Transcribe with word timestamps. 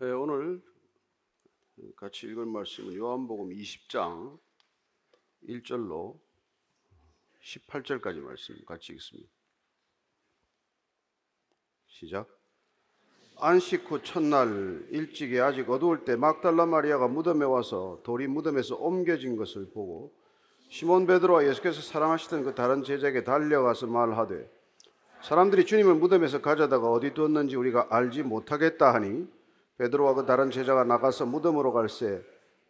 네, 0.00 0.12
오늘 0.12 0.62
같이 1.96 2.28
읽을 2.28 2.46
말씀은 2.46 2.94
요한복음 2.94 3.48
20장 3.48 4.38
1절로 5.48 6.16
18절까지 7.42 8.20
말씀 8.20 8.64
같이 8.64 8.92
읽습니다. 8.92 9.28
시작. 11.88 12.28
안식 13.40 13.90
후 13.90 14.00
첫날 14.04 14.86
일찍이 14.90 15.40
아직 15.40 15.68
어두울 15.68 16.04
때 16.04 16.14
막달라 16.14 16.64
마리아가 16.64 17.08
무덤에 17.08 17.44
와서 17.44 17.98
돌이 18.04 18.28
무덤에서 18.28 18.76
옮겨진 18.76 19.34
것을 19.34 19.68
보고 19.70 20.14
시몬 20.68 21.08
베드로와 21.08 21.44
예수께서 21.48 21.82
사랑하시던 21.82 22.44
그 22.44 22.54
다른 22.54 22.84
제자에게 22.84 23.24
달려가서 23.24 23.88
말하되 23.88 24.48
사람들이 25.22 25.66
주님을 25.66 25.96
무덤에서 25.96 26.40
가져다가 26.40 26.88
어디 26.88 27.14
두었는지 27.14 27.56
우리가 27.56 27.88
알지 27.90 28.22
못하겠다 28.22 28.94
하니 28.94 29.37
베드로와 29.78 30.14
그 30.14 30.26
다른 30.26 30.50
제자가 30.50 30.84
나가서 30.84 31.26
무덤으로 31.26 31.72
갈새 31.72 32.22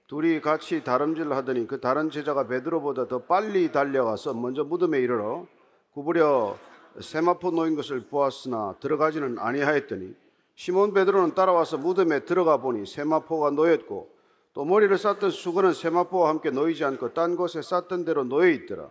둘이 0.06 0.40
같이 0.40 0.84
다름질 0.84 1.32
하더니 1.32 1.66
그 1.66 1.80
다른 1.80 2.10
제자가 2.10 2.46
베드로보다 2.46 3.08
더 3.08 3.20
빨리 3.20 3.72
달려가서 3.72 4.34
먼저 4.34 4.64
무덤에 4.64 4.98
이르러 5.00 5.46
구부려 5.92 6.56
세마포 7.00 7.50
놓인 7.50 7.76
것을 7.76 8.06
보았으나 8.08 8.76
들어가지는 8.80 9.38
아니하였더니 9.38 10.14
시몬 10.54 10.92
베드로는 10.92 11.34
따라와서 11.34 11.78
무덤에 11.78 12.24
들어가 12.24 12.56
보니 12.58 12.86
세마포가 12.86 13.50
놓였고 13.50 14.08
또 14.54 14.64
머리를 14.64 14.96
쌌던 14.96 15.30
수건은 15.30 15.72
세마포와 15.72 16.30
함께 16.30 16.50
놓이지 16.50 16.84
않고 16.84 17.14
딴 17.14 17.36
곳에 17.36 17.62
쌌던 17.62 18.04
대로 18.04 18.24
놓여 18.24 18.48
있더라. 18.48 18.88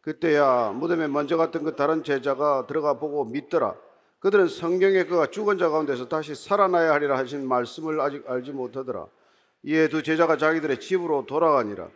그때야 0.00 0.72
무덤에 0.72 1.06
먼저 1.06 1.36
갔던 1.36 1.62
그 1.62 1.76
다른 1.76 2.02
제자가 2.02 2.66
들어가 2.66 2.94
보고 2.94 3.24
믿더라. 3.24 3.76
그들은 4.24 4.48
성경에 4.48 5.04
그가 5.04 5.26
죽은 5.26 5.58
자 5.58 5.68
가운데서 5.68 6.08
다시 6.08 6.34
살아나야 6.34 6.94
하리라 6.94 7.18
하신 7.18 7.46
말씀을 7.46 8.00
아직 8.00 8.24
알지 8.26 8.52
못하더라. 8.52 9.06
이에 9.64 9.88
두 9.88 10.02
제자가 10.02 10.38
자기들의 10.38 10.80
집으로 10.80 11.26
돌아가니라. 11.26 11.90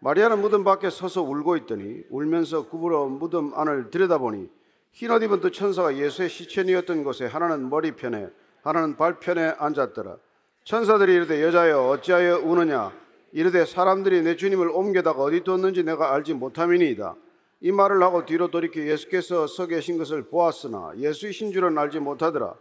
마리아는 0.00 0.40
무덤 0.40 0.64
밖에 0.64 0.90
서서 0.90 1.22
울고 1.22 1.56
있더니 1.58 2.02
울면서 2.10 2.66
구부러 2.66 3.06
무덤 3.06 3.52
안을 3.54 3.90
들여다보니 3.90 4.50
흰 4.90 5.12
옷 5.12 5.22
입은 5.22 5.38
두 5.38 5.52
천사가 5.52 5.96
예수의 5.96 6.28
시체니었던 6.28 7.04
곳에 7.04 7.26
하나는 7.26 7.70
머리편에 7.70 8.28
하나는 8.62 8.96
발편에 8.96 9.54
앉았더라. 9.58 10.16
천사들이 10.64 11.14
이르되 11.14 11.40
여자여 11.44 11.90
어찌하여 11.90 12.40
우느냐 12.40 12.90
이르되 13.30 13.64
사람들이 13.64 14.22
내 14.22 14.34
주님을 14.34 14.68
옮겨다가 14.68 15.22
어디 15.22 15.44
뒀는지 15.44 15.84
내가 15.84 16.12
알지 16.12 16.34
못함이니이다. 16.34 17.14
이 17.60 17.72
말을 17.72 18.02
하고 18.02 18.24
뒤로 18.24 18.48
돌이켜 18.48 18.80
예수께서 18.80 19.46
서 19.46 19.66
계신 19.66 19.98
것을 19.98 20.24
보았으나 20.24 20.92
예수이신 20.96 21.52
줄은 21.52 21.76
알지 21.76 21.98
못하더라. 21.98 22.54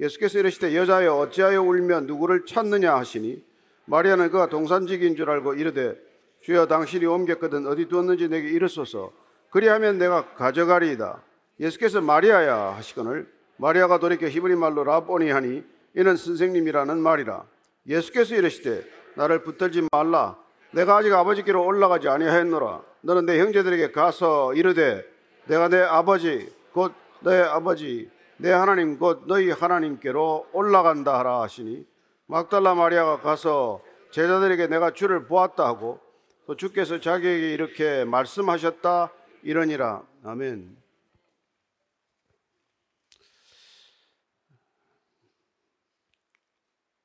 예수께서 0.00 0.38
이르시되 0.38 0.74
여자여 0.74 1.14
어찌하여 1.14 1.62
울며 1.62 2.00
누구를 2.00 2.46
찾느냐 2.46 2.96
하시니 2.96 3.44
마리아는 3.84 4.30
그가 4.30 4.48
동산직인 4.48 5.14
줄 5.14 5.30
알고 5.30 5.54
이르되 5.54 5.96
주여 6.40 6.66
당신이 6.66 7.04
옮겼거든 7.06 7.66
어디 7.66 7.86
두었는지 7.86 8.28
내게 8.28 8.48
이르소서 8.48 9.12
그리하면 9.50 9.98
내가 9.98 10.34
가져가리이다. 10.34 11.22
예수께서 11.60 12.00
마리아야 12.00 12.74
하시거늘 12.76 13.30
마리아가 13.56 13.98
돌이켜 13.98 14.26
히브리 14.26 14.56
말로 14.56 14.84
라보니 14.84 15.30
하니 15.30 15.62
이는 15.94 16.16
선생님이라는 16.16 16.98
말이라. 16.98 17.44
예수께서 17.86 18.34
이르시되 18.34 18.84
나를 19.14 19.42
붙들지 19.42 19.86
말라. 19.92 20.36
내가 20.72 20.96
아직 20.96 21.12
아버지께로 21.12 21.64
올라가지 21.64 22.08
아니하였노라. 22.08 22.89
너는 23.02 23.26
내 23.26 23.40
형제들에게 23.40 23.92
가서 23.92 24.54
이르되 24.54 25.04
내가 25.46 25.68
내 25.68 25.80
아버지 25.80 26.52
곧 26.72 26.92
너의 27.20 27.42
아버지 27.42 28.10
내 28.36 28.50
하나님 28.50 28.98
곧 28.98 29.24
너희 29.26 29.50
하나님께로 29.50 30.48
올라간다 30.52 31.18
하라 31.18 31.42
하시니 31.42 31.86
막달라 32.26 32.74
마리아가 32.74 33.20
가서 33.20 33.82
제자들에게 34.12 34.68
내가 34.68 34.92
주를 34.92 35.26
보았다 35.26 35.66
하고 35.66 36.00
또 36.46 36.56
주께서 36.56 37.00
자기에게 37.00 37.52
이렇게 37.52 38.04
말씀하셨다 38.04 39.12
이러니라. 39.42 40.02
아멘. 40.24 40.76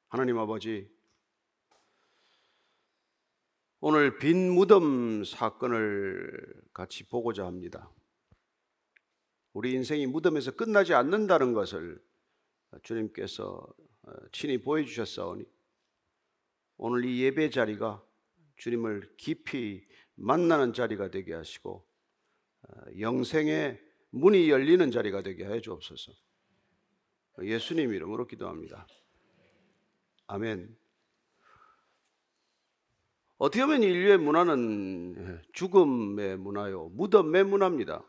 하나님 0.10 0.40
아버지, 0.40 0.90
오늘 3.88 4.18
빈 4.18 4.52
무덤 4.52 5.24
사건을 5.24 6.60
같이 6.74 7.04
보고자 7.04 7.46
합니다. 7.46 7.94
우리 9.54 9.74
인생이 9.74 10.08
무덤에서 10.08 10.56
끝나지 10.56 10.96
않는다는 10.96 11.54
것을 11.54 12.04
주님께서 12.82 13.64
친히 14.32 14.58
보여주셨사오니 14.58 15.46
오늘 16.78 17.06
이 17.06 17.22
예배 17.26 17.52
자리가 17.52 18.04
주님을 18.56 19.18
깊이 19.18 19.88
만나는 20.16 20.74
자리가 20.74 21.12
되게 21.12 21.36
하시고 21.36 21.88
영생의 23.00 23.80
문이 24.10 24.50
열리는 24.50 24.90
자리가 24.90 25.22
되게 25.22 25.46
하여 25.46 25.62
주옵소서. 25.62 26.12
예수님 27.44 27.94
이름으로 27.94 28.26
기도합니다. 28.26 28.88
아멘. 30.26 30.76
어떻게 33.38 33.66
보면 33.66 33.84
인류의 33.84 34.18
문화는 34.18 35.42
죽음의 35.54 36.38
문화요, 36.38 36.90
무덤의 36.94 37.44
문화입니다. 37.44 38.08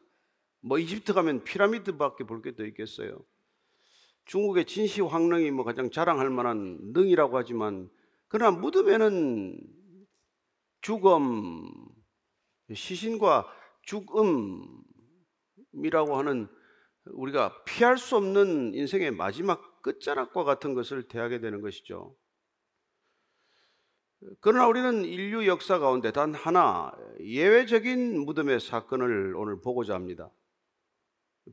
뭐 0.60 0.78
이집트 0.78 1.12
가면 1.14 1.44
피라미드밖에 1.44 2.25
볼 2.25 2.42
게 2.42 2.54
더 2.54 2.64
있겠어요. 2.64 3.19
중국의 4.26 4.65
진시 4.66 5.00
황릉이 5.00 5.50
뭐 5.53 5.65
가장 5.65 5.91
자랑할 5.91 6.31
만한 6.31 6.78
능이라고 6.92 7.36
하지만 7.36 7.88
그러나 8.28 8.56
무덤에는 8.56 9.59
죽음, 10.81 11.65
시신과 12.72 13.47
죽음이라고 13.82 14.82
하는 16.16 16.48
우리가 17.06 17.65
피할 17.65 17.98
수 17.98 18.16
없는 18.16 18.75
인생의 18.75 19.12
마지막 19.12 19.82
끝자락과 19.82 20.42
같은 20.44 20.75
것을 20.75 21.06
대하게 21.09 21.41
되는 21.41 21.60
것이죠. 21.60 22.16
그러나 24.41 24.66
우리는 24.66 25.04
인류 25.04 25.47
역사 25.47 25.78
가운데 25.78 26.10
단 26.12 26.34
하나 26.34 26.92
예외적인 27.20 28.25
무덤의 28.25 28.60
사건을 28.60 29.34
오늘 29.37 29.60
보고자 29.60 29.94
합니다. 29.94 30.31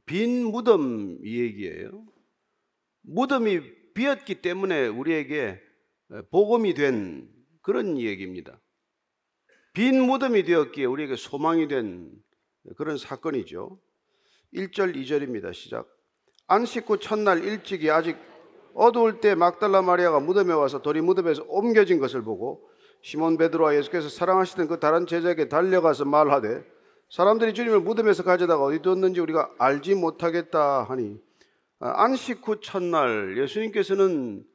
빈 0.06 0.45
무덤 0.45 1.19
얘기예요. 1.23 2.06
무덤이 3.01 3.94
비었기 3.94 4.41
때문에 4.41 4.88
우리에게 4.88 5.59
복음이 6.31 6.73
된 6.73 7.29
그런 7.62 8.00
얘기입니다. 8.00 8.59
빈 9.73 10.01
무덤이 10.01 10.44
되었기에 10.44 10.85
우리에게 10.85 11.16
소망이 11.16 11.67
된 11.67 12.12
그런 12.75 12.97
사건이죠. 12.97 13.79
1절, 14.53 14.95
2절입니다. 14.95 15.53
시작. 15.53 15.88
안식 16.47 16.89
후 16.89 17.00
첫날 17.00 17.44
일찍이 17.44 17.89
아직 17.89 18.17
어두울 18.73 19.19
때 19.19 19.35
막달라 19.35 19.81
마리아가 19.81 20.19
무덤에 20.19 20.53
와서 20.53 20.81
돌이 20.81 21.01
무덤에서 21.01 21.45
옮겨진 21.47 22.00
것을 22.00 22.23
보고 22.23 22.69
시몬 23.01 23.38
베드로와 23.38 23.75
예수께서 23.75 24.09
사랑하시던 24.09 24.67
그 24.67 24.79
다른 24.79 25.06
제자에게 25.06 25.50
달려가서 25.50 26.06
말하되 26.06 26.63
사람들이 27.09 27.53
주님을 27.53 27.81
무덤에서 27.81 28.23
가져다가 28.23 28.63
어디 28.63 28.81
뒀는지 28.81 29.19
우리가 29.19 29.51
알지 29.59 29.95
못하겠다 29.95 30.83
하니 30.83 31.17
아, 31.79 32.03
안식 32.03 32.47
후 32.47 32.59
첫날 32.59 33.38
예수님께서는 33.38 34.45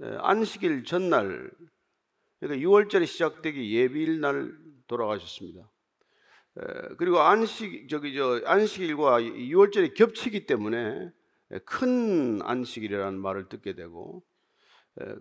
안식일 0.00 0.84
전날 0.84 1.50
그러니까 2.40 2.66
6월절이 2.66 3.06
시작되기 3.06 3.76
예비일 3.76 4.20
날 4.20 4.52
돌아가셨습니다. 4.86 5.68
그리고 6.96 7.20
안식 7.20 7.88
저기 7.88 8.14
저 8.14 8.40
안식일과 8.44 9.20
6월절이 9.20 9.94
겹치기 9.94 10.46
때문에 10.46 11.10
큰 11.64 12.40
안식일이라는 12.42 13.18
말을 13.18 13.48
듣게 13.48 13.74
되고 13.74 14.22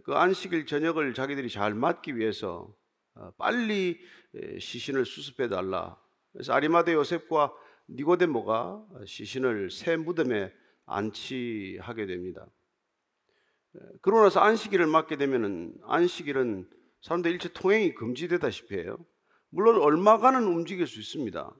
그 0.04 0.14
안식일 0.14 0.66
저녁을 0.66 1.14
자기들이 1.14 1.50
잘 1.50 1.74
맞기 1.74 2.18
위해서 2.18 2.74
어, 3.14 3.32
빨리 3.38 4.00
시신을 4.60 5.06
수습해 5.06 5.50
달라. 5.50 6.00
그래서 6.32 6.54
아리마대 6.54 6.94
요셉과 6.94 7.54
니고데모가 7.90 8.86
시신을 9.06 9.72
새 9.72 9.96
무덤에 9.96 10.54
안치하게 10.86 12.06
됩니다. 12.06 12.48
그러고 14.02 14.24
나서 14.24 14.40
안식일을 14.40 14.88
맞게 14.88 15.18
되면은 15.18 15.76
안식일은 15.84 16.70
사람들 17.02 17.32
일체 17.32 17.50
통행이 17.54 17.94
금지되다시피 17.94 18.76
해요. 18.76 18.98
물론 19.50 19.78
얼마간은 19.82 20.44
움직일 20.44 20.88
수 20.88 21.00
있습니다. 21.00 21.56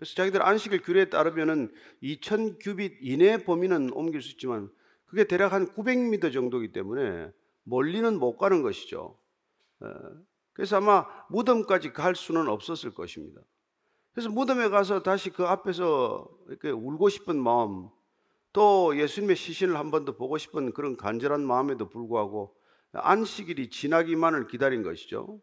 그래서 0.00 0.14
자기들 0.14 0.42
안식일 0.42 0.80
규례에 0.80 1.10
따르면은 1.10 1.70
2,000 2.00 2.58
규빗 2.58 3.00
이내 3.02 3.44
범위는 3.44 3.92
옮길 3.92 4.22
수 4.22 4.30
있지만 4.30 4.70
그게 5.04 5.24
대략 5.24 5.52
한 5.52 5.68
900m 5.74 6.32
정도이기 6.32 6.72
때문에 6.72 7.30
멀리는 7.64 8.18
못 8.18 8.38
가는 8.38 8.62
것이죠. 8.62 9.18
그래서 10.54 10.78
아마 10.78 11.06
무덤까지 11.28 11.92
갈 11.92 12.14
수는 12.16 12.48
없었을 12.48 12.94
것입니다. 12.94 13.42
그래서 14.14 14.30
무덤에 14.30 14.70
가서 14.70 15.02
다시 15.02 15.28
그 15.28 15.44
앞에서 15.44 16.26
이렇게 16.48 16.70
울고 16.70 17.10
싶은 17.10 17.38
마음, 17.38 17.90
또 18.54 18.98
예수님의 18.98 19.36
시신을 19.36 19.76
한 19.76 19.90
번 19.90 20.06
더 20.06 20.16
보고 20.16 20.38
싶은 20.38 20.72
그런 20.72 20.96
간절한 20.96 21.44
마음에도 21.44 21.90
불구하고 21.90 22.56
안식일이 22.92 23.68
지나기만을 23.68 24.46
기다린 24.46 24.82
것이죠. 24.82 25.42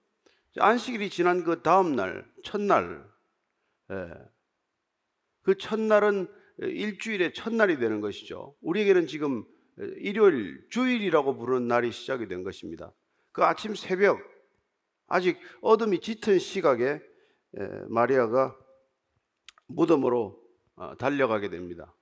안식일이 0.57 1.11
지난 1.11 1.43
그 1.43 1.61
다음 1.61 1.95
날, 1.95 2.25
첫날, 2.43 3.07
예. 3.91 4.13
그 5.47 5.57
첫날은 5.57 6.27
일주일의 6.57 7.33
첫날이 7.33 7.79
되는 7.79 8.01
것이죠. 8.01 8.53
우리에게는 8.59 9.07
지금 9.07 9.45
일요일, 9.95 10.67
주일이라고 10.69 11.37
부르는 11.37 11.69
날이 11.69 11.93
시작이 11.93 12.27
된 12.27 12.43
것입니다. 12.43 12.91
그 13.31 13.45
아침 13.45 13.73
새벽, 13.73 14.19
아직 15.07 15.39
어둠이 15.61 16.01
짙은 16.01 16.37
시각에 16.39 16.99
마리아가 17.87 18.57
무덤으로 19.67 20.37
어, 20.75 20.97
달려가게 20.97 21.49
됩니다. 21.49 21.95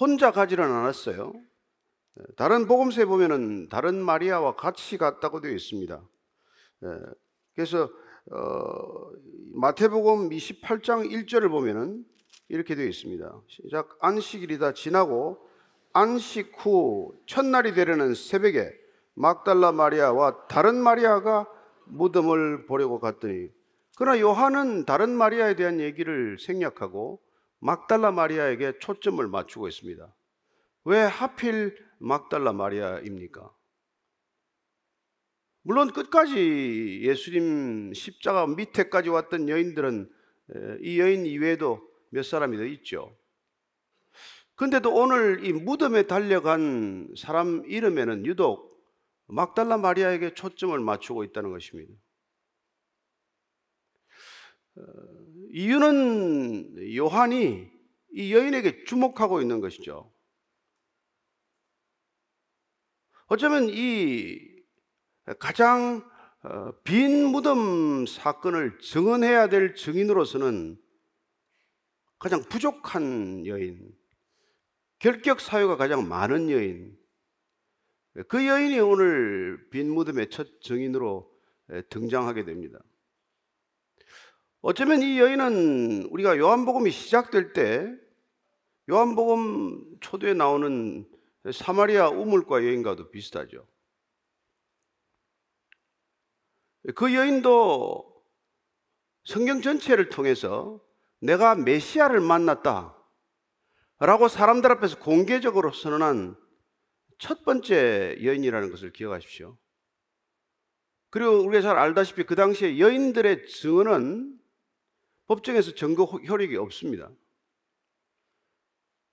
혼자 0.00 0.30
가지는 0.30 0.62
않았어요. 0.62 1.32
다른 2.36 2.68
복음서에 2.68 3.04
보면은 3.04 3.68
다른 3.68 4.00
마리아와 4.00 4.54
같이 4.54 4.96
갔다고 4.96 5.40
되어 5.40 5.50
있습니다. 5.50 6.08
그래서 7.56 7.90
어, 8.30 9.10
마태복음 9.54 10.30
28장 10.30 11.10
1절을 11.10 11.50
보면은 11.50 12.13
이렇게 12.48 12.74
되어 12.74 12.86
있습니다. 12.86 13.42
시작 13.48 13.96
안식일이다 14.00 14.74
지나고 14.74 15.38
안식 15.92 16.52
후 16.58 17.14
첫날이 17.26 17.72
되려는 17.72 18.14
새벽에 18.14 18.72
막달라 19.14 19.72
마리아와 19.72 20.46
다른 20.48 20.76
마리아가 20.76 21.46
무덤을 21.86 22.66
보려고 22.66 22.98
갔더니 23.00 23.48
그러나 23.96 24.20
요한은 24.20 24.84
다른 24.86 25.10
마리아에 25.10 25.54
대한 25.54 25.80
얘기를 25.80 26.36
생략하고 26.38 27.22
막달라 27.60 28.10
마리아에게 28.10 28.78
초점을 28.80 29.26
맞추고 29.26 29.68
있습니다. 29.68 30.14
왜 30.84 30.98
하필 31.00 31.76
막달라 31.98 32.52
마리아입니까? 32.52 33.50
물론 35.62 35.92
끝까지 35.92 37.00
예수님 37.02 37.94
십자가 37.94 38.46
밑에까지 38.46 39.08
왔던 39.08 39.48
여인들은 39.48 40.10
이 40.82 41.00
여인 41.00 41.24
이외에도 41.24 41.80
몇 42.14 42.24
사람이 42.24 42.56
더 42.56 42.64
있죠. 42.64 43.18
근데도 44.54 44.94
오늘 44.94 45.44
이 45.44 45.52
무덤에 45.52 46.04
달려간 46.06 47.12
사람 47.18 47.64
이름에는 47.66 48.24
유독 48.24 48.72
막달라 49.26 49.78
마리아에게 49.78 50.34
초점을 50.34 50.78
맞추고 50.78 51.24
있다는 51.24 51.50
것입니다. 51.50 51.92
어, 54.76 54.82
이유는 55.50 56.94
요한이 56.94 57.68
이 58.12 58.32
여인에게 58.32 58.84
주목하고 58.84 59.40
있는 59.40 59.60
것이죠. 59.60 60.12
어쩌면 63.26 63.68
이 63.70 64.38
가장 65.40 66.08
어, 66.44 66.70
빈 66.84 67.26
무덤 67.26 68.06
사건을 68.06 68.78
증언해야 68.78 69.48
될 69.48 69.74
증인으로서는 69.74 70.83
가장 72.24 72.42
부족한 72.42 73.46
여인, 73.46 73.94
결격 74.98 75.42
사유가 75.42 75.76
가장 75.76 76.08
많은 76.08 76.48
여인, 76.48 76.98
그 78.28 78.46
여인이 78.46 78.80
오늘 78.80 79.68
빈 79.68 79.92
무덤의 79.92 80.30
첫 80.30 80.62
증인으로 80.62 81.30
등장하게 81.90 82.46
됩니다. 82.46 82.78
어쩌면 84.62 85.02
이 85.02 85.18
여인은 85.18 86.04
우리가 86.04 86.38
요한복음이 86.38 86.90
시작될 86.92 87.52
때 87.52 87.94
요한복음 88.88 89.98
초두에 90.00 90.32
나오는 90.32 91.06
사마리아 91.52 92.08
우물과 92.08 92.64
여인과도 92.64 93.10
비슷하죠. 93.10 93.68
그 96.94 97.14
여인도 97.14 98.24
성경 99.24 99.60
전체를 99.60 100.08
통해서 100.08 100.80
내가 101.24 101.54
메시아를 101.54 102.20
만났다 102.20 102.94
라고 103.98 104.28
사람들 104.28 104.70
앞에서 104.72 104.98
공개적으로 104.98 105.72
선언한 105.72 106.36
첫 107.18 107.44
번째 107.44 108.18
여인이라는 108.22 108.70
것을 108.70 108.92
기억하십시오. 108.92 109.56
그리고 111.08 111.38
우리가 111.38 111.62
잘 111.62 111.78
알다시피 111.78 112.24
그 112.24 112.34
당시에 112.34 112.78
여인들의 112.78 113.46
증언은 113.46 114.38
법정에서 115.26 115.74
증거 115.74 116.04
효력이 116.04 116.56
없습니다. 116.56 117.10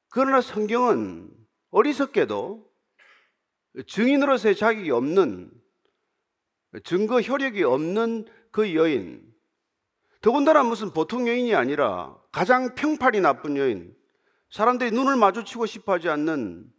그러나 0.10 0.42
성경은 0.42 1.32
어리석게도 1.70 2.70
증인으로서의 3.88 4.58
자격이 4.58 4.92
없는 4.92 5.50
증거 6.84 7.22
효력이 7.22 7.64
없는 7.64 8.26
그 8.52 8.76
여인, 8.76 9.31
더군다나 10.22 10.64
무슨 10.64 10.92
보통 10.92 11.28
여인이 11.28 11.56
아니라 11.56 12.16
가장 12.32 12.76
평판이 12.76 13.22
나쁜 13.22 13.58
여인, 13.58 13.96
사람들이 14.52 14.92
눈을 14.92 15.16
마주치고 15.16 15.66
싶어 15.66 15.94
하지 15.94 16.10
않는 16.10 16.72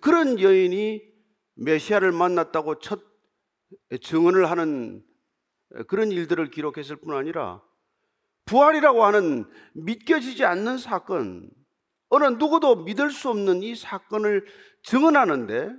그런 0.00 0.40
여인이 0.40 1.02
메시아를 1.56 2.12
만났다고 2.12 2.78
첫 2.78 3.00
증언을 4.00 4.50
하는 4.50 5.04
그런 5.88 6.12
일들을 6.12 6.50
기록했을 6.50 6.96
뿐 6.96 7.14
아니라 7.14 7.62
부활이라고 8.44 9.04
하는 9.04 9.44
믿겨지지 9.74 10.44
않는 10.44 10.78
사건, 10.78 11.50
어느 12.08 12.24
누구도 12.24 12.84
믿을 12.84 13.10
수 13.10 13.28
없는 13.28 13.64
이 13.64 13.74
사건을 13.74 14.46
증언하는데 14.84 15.72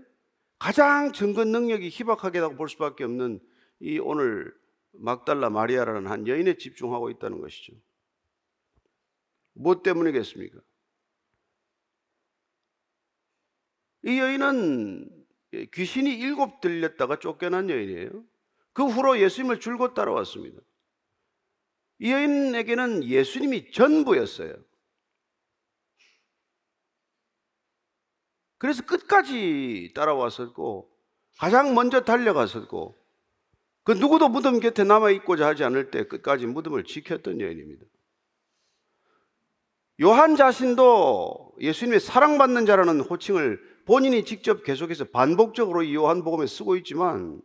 가장 0.60 1.14
증거 1.14 1.46
능력이 1.46 1.88
희박하게라고 1.90 2.58
볼 2.58 2.68
수밖에 2.68 3.06
없는 3.06 3.40
이 3.80 4.00
오늘 4.00 4.54
막달라 5.00 5.50
마리아라는 5.50 6.08
한 6.08 6.28
여인에 6.28 6.58
집중하고 6.58 7.10
있다는 7.10 7.42
것이죠. 7.42 7.74
무엇 9.54 9.84
때문이겠습니까? 9.84 10.60
이 14.04 14.20
여인은 14.20 15.26
귀신이 15.74 16.14
일곱 16.14 16.62
들렸다가 16.62 17.20
쫓겨난 17.20 17.70
여인이에요. 17.70 18.24
그 18.74 18.86
후로 18.86 19.20
예수님을 19.20 19.60
줄곧 19.60 19.94
따라왔습니다. 19.94 20.62
이 22.00 22.12
여인에게는 22.12 23.04
예수님이 23.04 23.72
전부였어요. 23.72 24.54
그래서 28.60 28.86
끝까지 28.86 29.92
따라왔었고, 29.94 30.92
가장 31.38 31.76
먼저 31.76 32.02
달려갔었고, 32.02 32.97
그 33.88 33.94
누구도 33.94 34.28
무덤 34.28 34.60
곁에 34.60 34.84
남아 34.84 35.12
있고자 35.12 35.48
하지 35.48 35.64
않을 35.64 35.92
때 35.92 36.04
끝까지 36.04 36.46
무덤을 36.46 36.84
지켰던 36.84 37.40
여인입니다. 37.40 37.86
요한 40.02 40.36
자신도 40.36 41.56
예수님의 41.62 42.02
사랑받는 42.02 42.66
자라는 42.66 43.00
호칭을 43.00 43.62
본인이 43.86 44.26
직접 44.26 44.66
계속해서 44.66 45.06
반복적으로 45.06 45.84
이 45.84 45.96
요한복음에 45.96 46.48
쓰고 46.48 46.76
있지만 46.76 47.42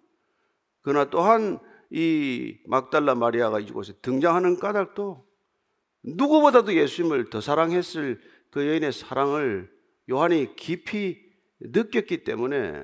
그러나 0.80 1.08
또한 1.10 1.60
이 1.90 2.58
막달라 2.66 3.14
마리아가 3.14 3.60
이곳에 3.60 3.92
등장하는 4.02 4.58
까닭도 4.58 5.24
누구보다도 6.02 6.74
예수님을 6.74 7.30
더 7.30 7.40
사랑했을 7.40 8.20
그 8.50 8.66
여인의 8.66 8.90
사랑을 8.92 9.70
요한이 10.10 10.56
깊이 10.56 11.22
느꼈기 11.60 12.24
때문에 12.24 12.82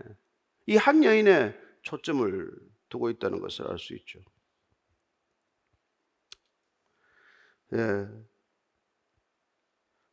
이 0.69 0.77
한 0.77 1.03
여인의 1.03 1.59
초점을 1.83 2.69
두고 2.88 3.11
있다는 3.11 3.40
것을 3.40 3.66
알 3.68 3.78
수 3.78 3.95
있죠. 3.95 4.21
예. 7.75 8.07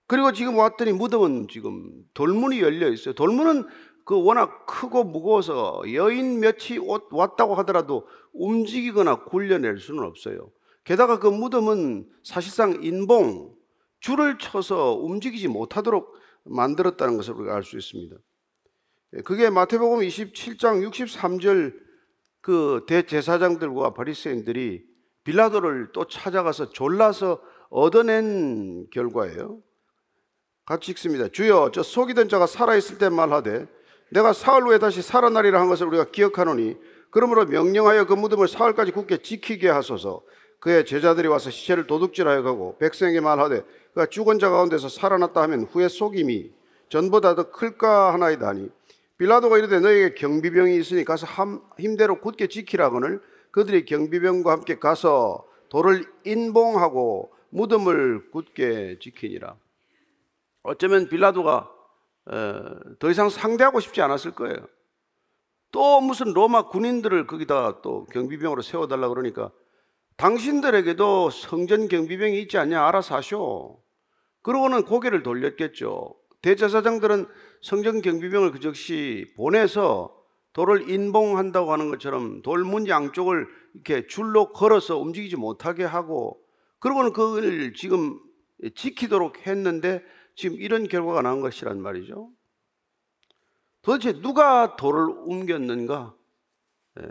그리고 0.07 0.31
지금 0.33 0.57
왔더니 0.57 0.91
무덤은 0.93 1.47
지금 1.47 2.05
돌문이 2.13 2.61
열려 2.61 2.89
있어요. 2.89 3.15
돌문은 3.15 3.67
그 4.05 4.21
워낙 4.23 4.67
크고 4.67 5.03
무거워서 5.03 5.81
여인 5.93 6.39
몇이 6.39 6.77
왔다고 7.09 7.55
하더라도 7.55 8.07
움직이거나 8.33 9.23
굴려낼 9.23 9.79
수는 9.79 10.03
없어요. 10.03 10.51
게다가 10.83 11.17
그 11.17 11.27
무덤은 11.27 12.07
사실상 12.23 12.83
인봉, 12.83 13.55
줄을 13.99 14.37
쳐서 14.37 14.93
움직이지 14.93 15.47
못하도록 15.47 16.13
만들었다는 16.43 17.17
것을 17.17 17.33
우리가 17.33 17.55
알 17.55 17.63
수 17.63 17.77
있습니다. 17.77 18.15
예, 19.13 19.21
그게 19.21 19.49
마태복음 19.49 20.01
27장 20.01 20.87
63절 20.87 21.84
그 22.45 22.83
대제사장들과 22.85 23.95
바리새인들이 23.95 24.83
빌라도를 25.23 25.87
또 25.93 26.05
찾아가서 26.05 26.69
졸라서 26.69 27.41
얻어낸 27.71 28.85
결과예요. 28.91 29.57
같이 30.63 30.91
읽습니다. 30.91 31.27
주여, 31.27 31.71
저 31.73 31.81
속이던 31.81 32.29
자가 32.29 32.45
살아있을 32.45 32.99
때 32.99 33.09
말하되 33.09 33.65
내가 34.11 34.31
사흘 34.31 34.61
후에 34.61 34.77
다시 34.77 35.01
살아나리라 35.01 35.59
한 35.59 35.69
것을 35.69 35.87
우리가 35.87 36.11
기억하노니 36.11 36.77
그러므로 37.09 37.45
명령하여 37.45 38.05
그 38.05 38.13
무덤을 38.13 38.47
사흘까지 38.47 38.91
굳게 38.91 39.23
지키게 39.23 39.67
하소서. 39.67 40.21
그의 40.59 40.85
제자들이 40.85 41.27
와서 41.27 41.49
시체를 41.49 41.87
도둑질하여 41.87 42.43
가고 42.43 42.77
백성에게 42.77 43.21
말하되 43.21 43.63
그가 43.95 44.05
죽은 44.05 44.37
자 44.37 44.51
가운데서 44.51 44.89
살아났다 44.89 45.41
하면 45.41 45.63
후에 45.63 45.87
속임이 45.87 46.51
전보다 46.89 47.33
더 47.33 47.49
클까 47.49 48.13
하나이다 48.13 48.47
하니 48.49 48.69
빌라도가 49.17 49.57
이르되 49.57 49.79
너에게 49.79 50.15
경비병이 50.15 50.75
있으니 50.77 51.05
가서 51.05 51.25
함, 51.25 51.61
힘대로 51.79 52.19
굳게 52.19 52.47
지키라거늘 52.47 53.21
그들이 53.51 53.85
경비병과 53.85 54.51
함께 54.51 54.79
가서 54.79 55.47
돌을 55.69 56.05
인봉하고 56.25 57.33
무덤을 57.49 58.31
굳게 58.31 58.99
지키니라. 58.99 59.55
어쩌면 60.63 61.07
빌라도가 61.07 61.71
어, 62.27 62.63
더 62.99 63.09
이상 63.09 63.29
상대하고 63.29 63.79
싶지 63.79 64.01
않았을 64.01 64.31
거예요. 64.31 64.57
또 65.71 66.01
무슨 66.01 66.33
로마 66.33 66.69
군인들을 66.69 67.27
거기다 67.27 67.81
또 67.81 68.05
경비병으로 68.05 68.61
세워달라 68.61 69.09
그러니까 69.09 69.51
당신들에게도 70.17 71.29
성전 71.29 71.87
경비병이 71.87 72.41
있지 72.41 72.57
않냐 72.57 72.85
알아서 72.87 73.15
하쇼. 73.15 73.81
그러고는 74.41 74.83
고개를 74.85 75.23
돌렸겠죠. 75.23 76.15
대제사장들은 76.45 77.25
성전 77.61 78.03
경비병을 78.03 78.51
그 78.51 78.59
즉시 78.59 79.33
보내서 79.35 80.15
돌을 80.53 80.91
인봉한다고 80.91 81.71
하는 81.71 81.89
것처럼 81.89 82.43
돌문 82.43 82.87
양쪽을 82.87 83.47
이렇게 83.73 84.05
줄로 84.05 84.53
걸어서 84.53 84.99
움직이지 84.99 85.37
못하게 85.37 85.83
하고 85.83 86.39
그러고는 86.77 87.13
그걸 87.13 87.73
지금 87.73 88.21
지키도록 88.75 89.47
했는데 89.47 90.03
지금 90.35 90.57
이런 90.57 90.87
결과가 90.87 91.23
나온 91.23 91.41
것이란 91.41 91.81
말이죠. 91.81 92.31
도대체 93.81 94.13
누가 94.21 94.75
돌을 94.75 95.15
옮겼는가? 95.25 96.15
예. 96.99 97.07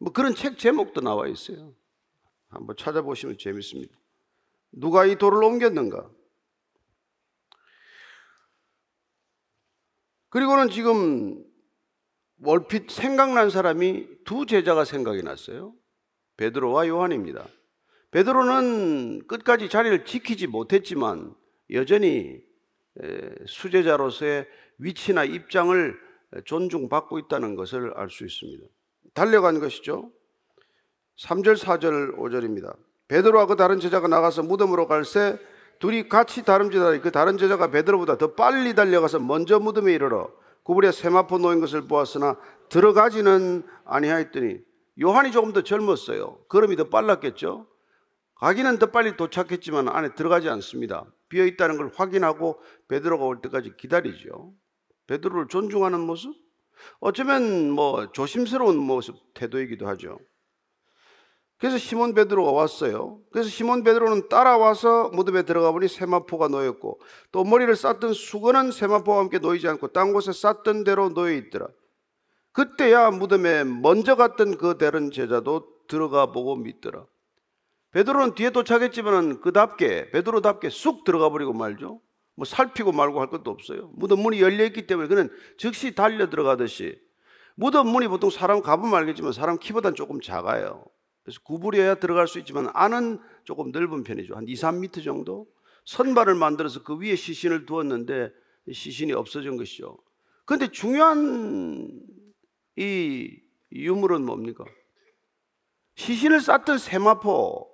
뭐 0.00 0.12
그런 0.12 0.34
책 0.34 0.58
제목도 0.58 1.02
나와 1.02 1.28
있어요. 1.28 1.72
한번 2.48 2.76
찾아보시면 2.76 3.38
재밌습니다. 3.38 3.96
누가 4.72 5.06
이 5.06 5.16
돌을 5.16 5.42
옮겼는가? 5.44 6.10
그리고는 10.34 10.68
지금 10.68 11.44
월핏 12.42 12.90
생각난 12.90 13.50
사람이 13.50 14.08
두 14.24 14.46
제자가 14.46 14.84
생각이 14.84 15.22
났어요. 15.22 15.72
베드로와 16.36 16.88
요한입니다. 16.88 17.46
베드로는 18.10 19.28
끝까지 19.28 19.68
자리를 19.68 20.04
지키지 20.04 20.48
못했지만 20.48 21.36
여전히 21.70 22.42
수제자로서의 23.46 24.48
위치나 24.78 25.22
입장을 25.22 25.96
존중받고 26.44 27.20
있다는 27.20 27.54
것을 27.54 27.94
알 27.94 28.10
수 28.10 28.24
있습니다. 28.24 28.66
달려간 29.14 29.60
것이죠. 29.60 30.10
3절, 31.16 31.56
4절, 31.56 32.18
5절입니다. 32.18 32.76
베드로와 33.06 33.46
그 33.46 33.54
다른 33.54 33.78
제자가 33.78 34.08
나가서 34.08 34.42
무덤으로 34.42 34.88
갈새 34.88 35.38
둘이 35.78 36.08
같이 36.08 36.44
다름질하니 36.44 37.00
그 37.00 37.10
다른 37.10 37.36
제자가 37.36 37.70
베드로보다 37.70 38.18
더 38.18 38.34
빨리 38.34 38.74
달려가서 38.74 39.18
먼저 39.18 39.58
무덤에 39.58 39.92
이르러 39.92 40.30
구불에 40.62 40.92
세마포 40.92 41.38
놓인 41.38 41.60
것을 41.60 41.86
보았으나 41.86 42.38
들어가지는 42.68 43.64
아니하였더니 43.84 44.58
요한이 45.00 45.32
조금 45.32 45.52
더 45.52 45.62
젊었어요. 45.62 46.38
걸음이 46.48 46.76
더 46.76 46.88
빨랐겠죠. 46.88 47.66
가기는 48.36 48.78
더 48.78 48.86
빨리 48.86 49.16
도착했지만 49.16 49.88
안에 49.88 50.14
들어가지 50.14 50.48
않습니다. 50.48 51.06
비어 51.28 51.44
있다는 51.46 51.76
걸 51.76 51.90
확인하고 51.94 52.60
베드로가 52.88 53.24
올 53.24 53.40
때까지 53.40 53.74
기다리죠. 53.76 54.52
베드로를 55.06 55.48
존중하는 55.48 56.00
모습? 56.00 56.34
어쩌면 57.00 57.70
뭐 57.70 58.10
조심스러운 58.12 58.76
모습, 58.76 59.16
태도이기도 59.34 59.86
하죠. 59.88 60.18
그래서 61.58 61.78
시몬 61.78 62.14
베드로가 62.14 62.50
왔어요. 62.50 63.20
그래서 63.30 63.48
시몬 63.48 63.84
베드로는 63.84 64.28
따라와서 64.28 65.10
무덤에 65.10 65.42
들어가 65.42 65.72
보니 65.72 65.88
세마포가 65.88 66.48
놓였고 66.48 67.00
또 67.32 67.44
머리를 67.44 67.74
쌌던 67.74 68.12
수건은 68.12 68.72
세마포와 68.72 69.20
함께 69.20 69.38
놓이지 69.38 69.68
않고 69.68 69.88
딴 69.88 70.12
곳에 70.12 70.32
쌌던 70.32 70.84
대로 70.84 71.08
놓여 71.10 71.32
있더라. 71.34 71.68
그때야 72.52 73.10
무덤에 73.10 73.64
먼저 73.64 74.14
갔던 74.16 74.58
그 74.58 74.78
다른 74.78 75.10
제자도 75.10 75.66
들어가 75.88 76.26
보고 76.26 76.56
믿더라. 76.56 77.06
베드로는 77.92 78.34
뒤에 78.34 78.50
도착했지만 78.50 79.40
그답게 79.40 80.10
베드로답게 80.10 80.70
쑥 80.70 81.04
들어가 81.04 81.30
버리고 81.30 81.52
말죠. 81.52 82.00
뭐 82.36 82.44
살피고 82.44 82.92
말고 82.92 83.20
할 83.20 83.28
것도 83.28 83.50
없어요. 83.50 83.90
무덤 83.94 84.20
문이 84.20 84.40
열려 84.40 84.64
있기 84.64 84.86
때문에 84.86 85.08
그는 85.08 85.30
즉시 85.56 85.94
달려 85.94 86.28
들어가듯이 86.28 86.98
무덤 87.54 87.88
문이 87.88 88.08
보통 88.08 88.30
사람 88.30 88.60
가보면 88.60 88.94
알겠지만 88.94 89.32
사람 89.32 89.58
키보다는 89.58 89.94
조금 89.94 90.20
작아요. 90.20 90.84
그래서 91.24 91.40
구부려야 91.42 91.96
들어갈 91.96 92.28
수 92.28 92.38
있지만 92.38 92.70
안은 92.74 93.18
조금 93.44 93.72
넓은 93.72 94.04
편이죠. 94.04 94.36
한 94.36 94.46
2, 94.46 94.54
3미터 94.54 95.02
정도. 95.02 95.48
선발을 95.86 96.34
만들어서 96.34 96.82
그 96.82 96.96
위에 96.96 97.16
시신을 97.16 97.66
두었는데 97.66 98.30
시신이 98.70 99.12
없어진 99.12 99.56
것이죠. 99.56 99.98
그런데 100.44 100.68
중요한 100.68 102.00
이 102.76 103.40
유물은 103.72 104.24
뭡니까? 104.24 104.64
시신을 105.96 106.40
쌌던 106.40 106.78
세마포, 106.78 107.70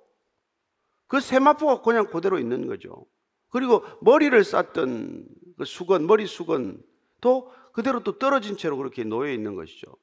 그 1.07 1.19
세마포가 1.19 1.81
그냥 1.81 2.07
그대로 2.07 2.39
있는 2.39 2.67
거죠. 2.67 3.05
그리고 3.49 3.83
머리를 4.01 4.43
쌌던 4.43 5.27
그 5.57 5.65
수건, 5.65 6.05
머리 6.05 6.25
수건도 6.25 7.51
그대로 7.73 8.01
또 8.03 8.17
떨어진 8.17 8.57
채로 8.57 8.77
그렇게 8.77 9.03
놓여 9.03 9.31
있는 9.31 9.55
것이죠. 9.55 9.95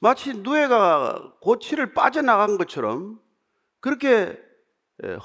마치 0.00 0.34
누에가 0.34 1.34
고치를 1.40 1.94
빠져나간 1.94 2.58
것처럼 2.58 3.20
그렇게 3.80 4.38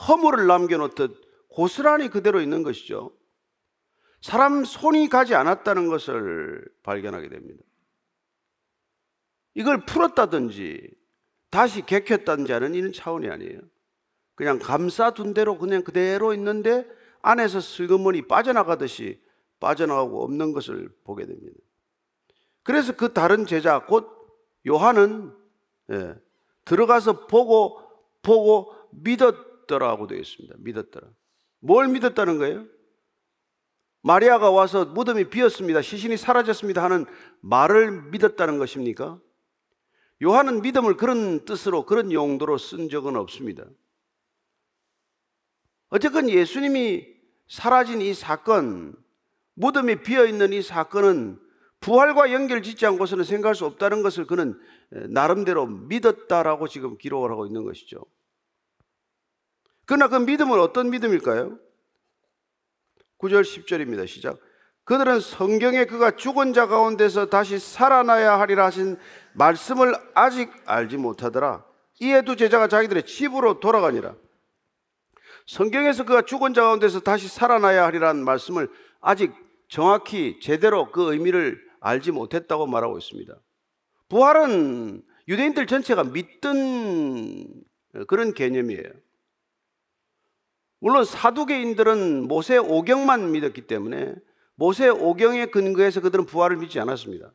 허물을 0.07 0.47
남겨놓듯 0.47 1.21
고스란히 1.49 2.09
그대로 2.09 2.41
있는 2.41 2.63
것이죠. 2.63 3.15
사람 4.21 4.63
손이 4.63 5.09
가지 5.09 5.35
않았다는 5.35 5.87
것을 5.87 6.65
발견하게 6.83 7.29
됩니다. 7.29 7.63
이걸 9.53 9.85
풀었다든지 9.85 10.89
다시 11.49 11.85
개켰다든지 11.85 12.51
하는 12.51 12.73
이런 12.73 12.93
차원이 12.93 13.29
아니에요. 13.29 13.59
그냥 14.35 14.57
감싸둔 14.59 15.33
대로 15.33 15.57
그냥 15.57 15.83
그대로 15.83 16.33
있는데 16.33 16.87
안에서 17.21 17.59
슬그머니 17.61 18.27
빠져나가듯이 18.27 19.21
빠져나가고 19.59 20.23
없는 20.23 20.53
것을 20.53 20.89
보게 21.03 21.25
됩니다. 21.25 21.57
그래서 22.63 22.95
그 22.95 23.13
다른 23.13 23.45
제자 23.45 23.85
곧 23.85 24.22
요한은 24.67 25.35
예, 25.91 26.15
들어가서 26.65 27.27
보고 27.27 27.81
보고 28.21 28.73
믿었더라고 28.91 30.07
되어 30.07 30.17
있습니다. 30.17 30.55
믿었더라. 30.59 31.07
뭘 31.59 31.87
믿었다는 31.87 32.37
거예요? 32.37 32.65
마리아가 34.01 34.51
와서 34.51 34.85
무덤이 34.85 35.29
비었습니다. 35.29 35.81
시신이 35.81 36.17
사라졌습니다 36.17 36.83
하는 36.83 37.05
말을 37.41 38.09
믿었다는 38.11 38.57
것입니까? 38.57 39.19
요한은 40.21 40.61
믿음을 40.61 40.95
그런 40.97 41.45
뜻으로 41.45 41.85
그런 41.85 42.11
용도로 42.11 42.57
쓴 42.57 42.89
적은 42.89 43.15
없습니다. 43.15 43.65
어쨌건 45.89 46.29
예수님이 46.29 47.07
사라진 47.47 48.01
이 48.01 48.13
사건, 48.13 48.95
무덤이 49.53 50.03
비어 50.03 50.25
있는 50.25 50.53
이 50.53 50.61
사건은 50.61 51.39
부활과 51.83 52.31
연결 52.31 52.63
짓지 52.63 52.85
않고서는 52.85 53.25
생각할 53.25 53.55
수 53.55 53.65
없다는 53.65 54.03
것을 54.03 54.25
그는 54.25 54.57
나름대로 54.89 55.67
믿었다라고 55.67 56.69
지금 56.69 56.97
기록을 56.97 57.29
하고 57.29 57.45
있는 57.45 57.65
것이죠. 57.65 58.05
그러나 59.85 60.07
그 60.07 60.15
믿음은 60.15 60.61
어떤 60.61 60.89
믿음일까요? 60.89 61.59
9절 63.19 63.41
10절입니다. 63.41 64.07
시작. 64.07 64.39
그들은 64.85 65.19
성경에 65.19 65.83
그가 65.83 66.15
죽은 66.15 66.53
자 66.53 66.67
가운데서 66.67 67.25
다시 67.25 67.59
살아나야 67.59 68.39
하리라 68.39 68.65
하신 68.65 68.97
말씀을 69.33 69.93
아직 70.13 70.51
알지 70.65 70.95
못하더라. 70.95 71.65
이에 71.99 72.21
두 72.21 72.37
제자가 72.37 72.69
자기들의 72.69 73.03
집으로 73.05 73.59
돌아가니라. 73.59 74.15
성경에서 75.47 76.05
그가 76.05 76.21
죽은 76.21 76.53
자 76.53 76.61
가운데서 76.63 77.01
다시 77.01 77.27
살아나야 77.27 77.83
하리라는 77.87 78.23
말씀을 78.23 78.69
아직 79.01 79.33
정확히 79.67 80.39
제대로 80.41 80.91
그 80.91 81.11
의미를 81.11 81.72
알지 81.83 82.11
못했다고 82.11 82.65
말하고 82.65 82.97
있습니다. 82.97 83.35
부활은 84.07 85.03
유대인들 85.27 85.67
전체가 85.67 86.05
믿던 86.05 87.63
그런 88.07 88.33
개념이에요. 88.33 88.89
물론 90.79 91.03
사두개인들은 91.05 92.27
모세 92.27 92.57
오경만 92.57 93.31
믿었기 93.31 93.67
때문에 93.67 94.15
모세 94.55 94.87
오경에 94.87 95.47
근거해서 95.47 95.99
그들은 96.01 96.25
부활을 96.25 96.57
믿지 96.57 96.79
않았습니다. 96.79 97.33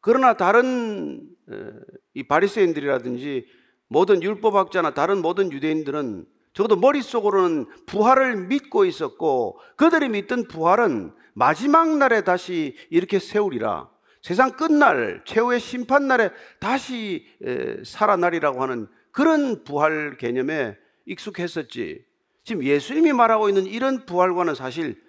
그러나 0.00 0.36
다른 0.36 1.28
이 2.14 2.22
바리새인들이라든지 2.22 3.46
모든 3.88 4.22
율법학자나 4.22 4.94
다른 4.94 5.20
모든 5.20 5.52
유대인들은 5.52 6.26
적어도 6.54 6.76
머릿속으로는 6.76 7.66
부활을 7.86 8.46
믿고 8.46 8.84
있었고 8.86 9.58
그들이 9.76 10.08
믿던 10.08 10.48
부활은 10.48 11.12
마지막 11.34 11.96
날에 11.96 12.22
다시 12.22 12.76
이렇게 12.90 13.18
세우리라. 13.18 13.90
세상 14.22 14.52
끝날 14.52 15.22
최후의 15.26 15.60
심판 15.60 16.08
날에 16.08 16.30
다시 16.58 17.26
살아나리라고 17.84 18.62
하는 18.62 18.88
그런 19.10 19.64
부활 19.64 20.16
개념에 20.16 20.78
익숙했었지. 21.04 22.04
지금 22.42 22.64
예수님이 22.64 23.12
말하고 23.12 23.48
있는 23.48 23.66
이런 23.66 24.06
부활과는 24.06 24.54
사실 24.54 25.02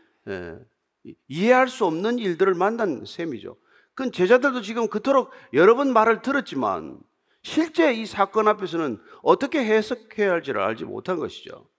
이해할 1.27 1.67
수 1.67 1.85
없는 1.85 2.19
일들을 2.19 2.53
만난 2.55 3.05
셈이죠. 3.05 3.55
그건 3.93 4.11
제자들도 4.11 4.61
지금 4.61 4.89
그토록 4.89 5.31
여러 5.53 5.75
번 5.75 5.93
말을 5.93 6.21
들었지만 6.21 6.99
실제 7.43 7.93
이 7.93 8.05
사건 8.05 8.47
앞에서는 8.49 8.99
어떻게 9.21 9.59
해석해야 9.59 10.31
할지를 10.31 10.61
알지 10.61 10.83
못한 10.83 11.19
것이죠. 11.19 11.69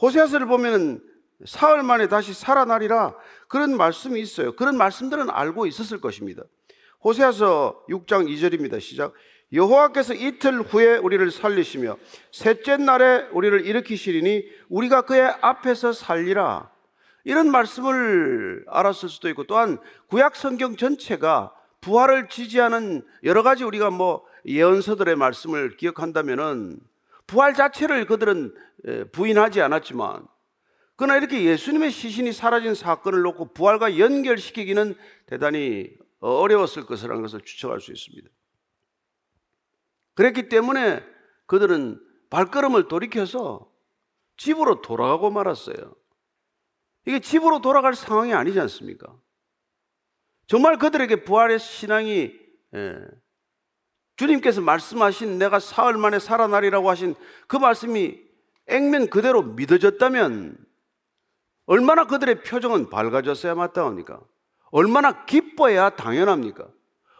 호세아서를 0.00 0.46
보면 0.46 1.02
사흘 1.44 1.82
만에 1.82 2.08
다시 2.08 2.32
살아나리라 2.32 3.14
그런 3.48 3.76
말씀이 3.76 4.20
있어요. 4.20 4.54
그런 4.56 4.76
말씀들은 4.76 5.30
알고 5.30 5.66
있었을 5.66 6.00
것입니다. 6.00 6.42
호세아서 7.02 7.84
6장 7.88 8.28
2절입니다. 8.28 8.80
시작. 8.80 9.12
여호와께서 9.52 10.14
이틀 10.14 10.62
후에 10.62 10.96
우리를 10.96 11.30
살리시며 11.30 11.96
셋째 12.32 12.76
날에 12.76 13.28
우리를 13.32 13.66
일으키시리니 13.66 14.44
우리가 14.68 15.02
그의 15.02 15.34
앞에서 15.40 15.92
살리라. 15.92 16.70
이런 17.24 17.50
말씀을 17.50 18.64
알았을 18.68 19.08
수도 19.08 19.28
있고 19.30 19.44
또한 19.44 19.78
구약 20.08 20.36
성경 20.36 20.76
전체가 20.76 21.54
부활을 21.80 22.28
지지하는 22.28 23.02
여러 23.22 23.42
가지 23.42 23.64
우리가 23.64 23.90
뭐 23.90 24.24
예언서들의 24.46 25.16
말씀을 25.16 25.76
기억한다면은 25.76 26.78
부활 27.26 27.54
자체를 27.54 28.06
그들은 28.06 28.54
부인하지 29.12 29.62
않았지만 29.62 30.26
그러나 30.96 31.16
이렇게 31.16 31.44
예수님의 31.44 31.90
시신이 31.90 32.32
사라진 32.32 32.74
사건을 32.74 33.22
놓고 33.22 33.52
부활과 33.52 33.98
연결시키기는 33.98 34.94
대단히 35.26 35.90
어려웠을 36.20 36.86
것이라는 36.86 37.20
것을 37.22 37.40
추측할 37.40 37.80
수 37.80 37.92
있습니다. 37.92 38.28
그랬기 40.14 40.48
때문에 40.48 41.04
그들은 41.46 42.00
발걸음을 42.30 42.88
돌이켜서 42.88 43.70
집으로 44.36 44.80
돌아가고 44.82 45.30
말았어요. 45.30 45.94
이게 47.06 47.20
집으로 47.20 47.60
돌아갈 47.60 47.94
상황이 47.94 48.32
아니지 48.32 48.58
않습니까? 48.60 49.14
정말 50.46 50.78
그들에게 50.78 51.24
부활의 51.24 51.58
신앙이 51.58 52.32
예, 52.74 52.96
주님께서 54.16 54.60
말씀하신 54.60 55.38
내가 55.38 55.58
사흘 55.58 55.96
만에 55.96 56.18
살아나리라고 56.18 56.88
하신 56.88 57.14
그 57.46 57.56
말씀이 57.56 58.20
액면 58.66 59.08
그대로 59.08 59.42
믿어졌다면 59.42 60.63
얼마나 61.66 62.06
그들의 62.06 62.42
표정은 62.42 62.90
밝아졌어야 62.90 63.54
마땅합니까? 63.54 64.20
얼마나 64.70 65.24
기뻐해야 65.24 65.90
당연합니까? 65.90 66.68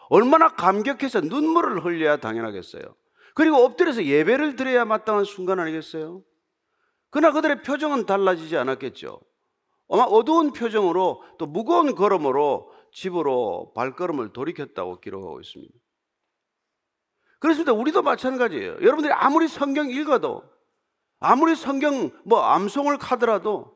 얼마나 0.08 0.48
감격해서 0.48 1.22
눈물을 1.22 1.84
흘려야 1.84 2.18
당연하겠어요? 2.18 2.82
그리고 3.34 3.56
엎드려서 3.58 4.04
예배를 4.04 4.56
드려야 4.56 4.84
마땅한 4.84 5.24
순간 5.24 5.60
아니겠어요? 5.60 6.22
그러나 7.10 7.32
그들의 7.32 7.62
표정은 7.62 8.06
달라지지 8.06 8.56
않았겠죠. 8.56 9.20
아마 9.90 10.02
어두운 10.02 10.52
표정으로 10.52 11.22
또 11.38 11.46
무거운 11.46 11.94
걸음으로 11.94 12.72
집으로 12.92 13.72
발걸음을 13.74 14.32
돌이켰다고 14.32 15.00
기록하고 15.00 15.40
있습니다. 15.40 15.74
그렇습니다. 17.40 17.72
우리도 17.72 18.02
마찬가지예요. 18.02 18.76
여러분들이 18.80 19.12
아무리 19.12 19.48
성경 19.48 19.90
읽어도 19.90 20.42
아무리 21.18 21.54
성경 21.54 22.10
뭐 22.24 22.42
암송을 22.42 22.98
카더라도 22.98 23.73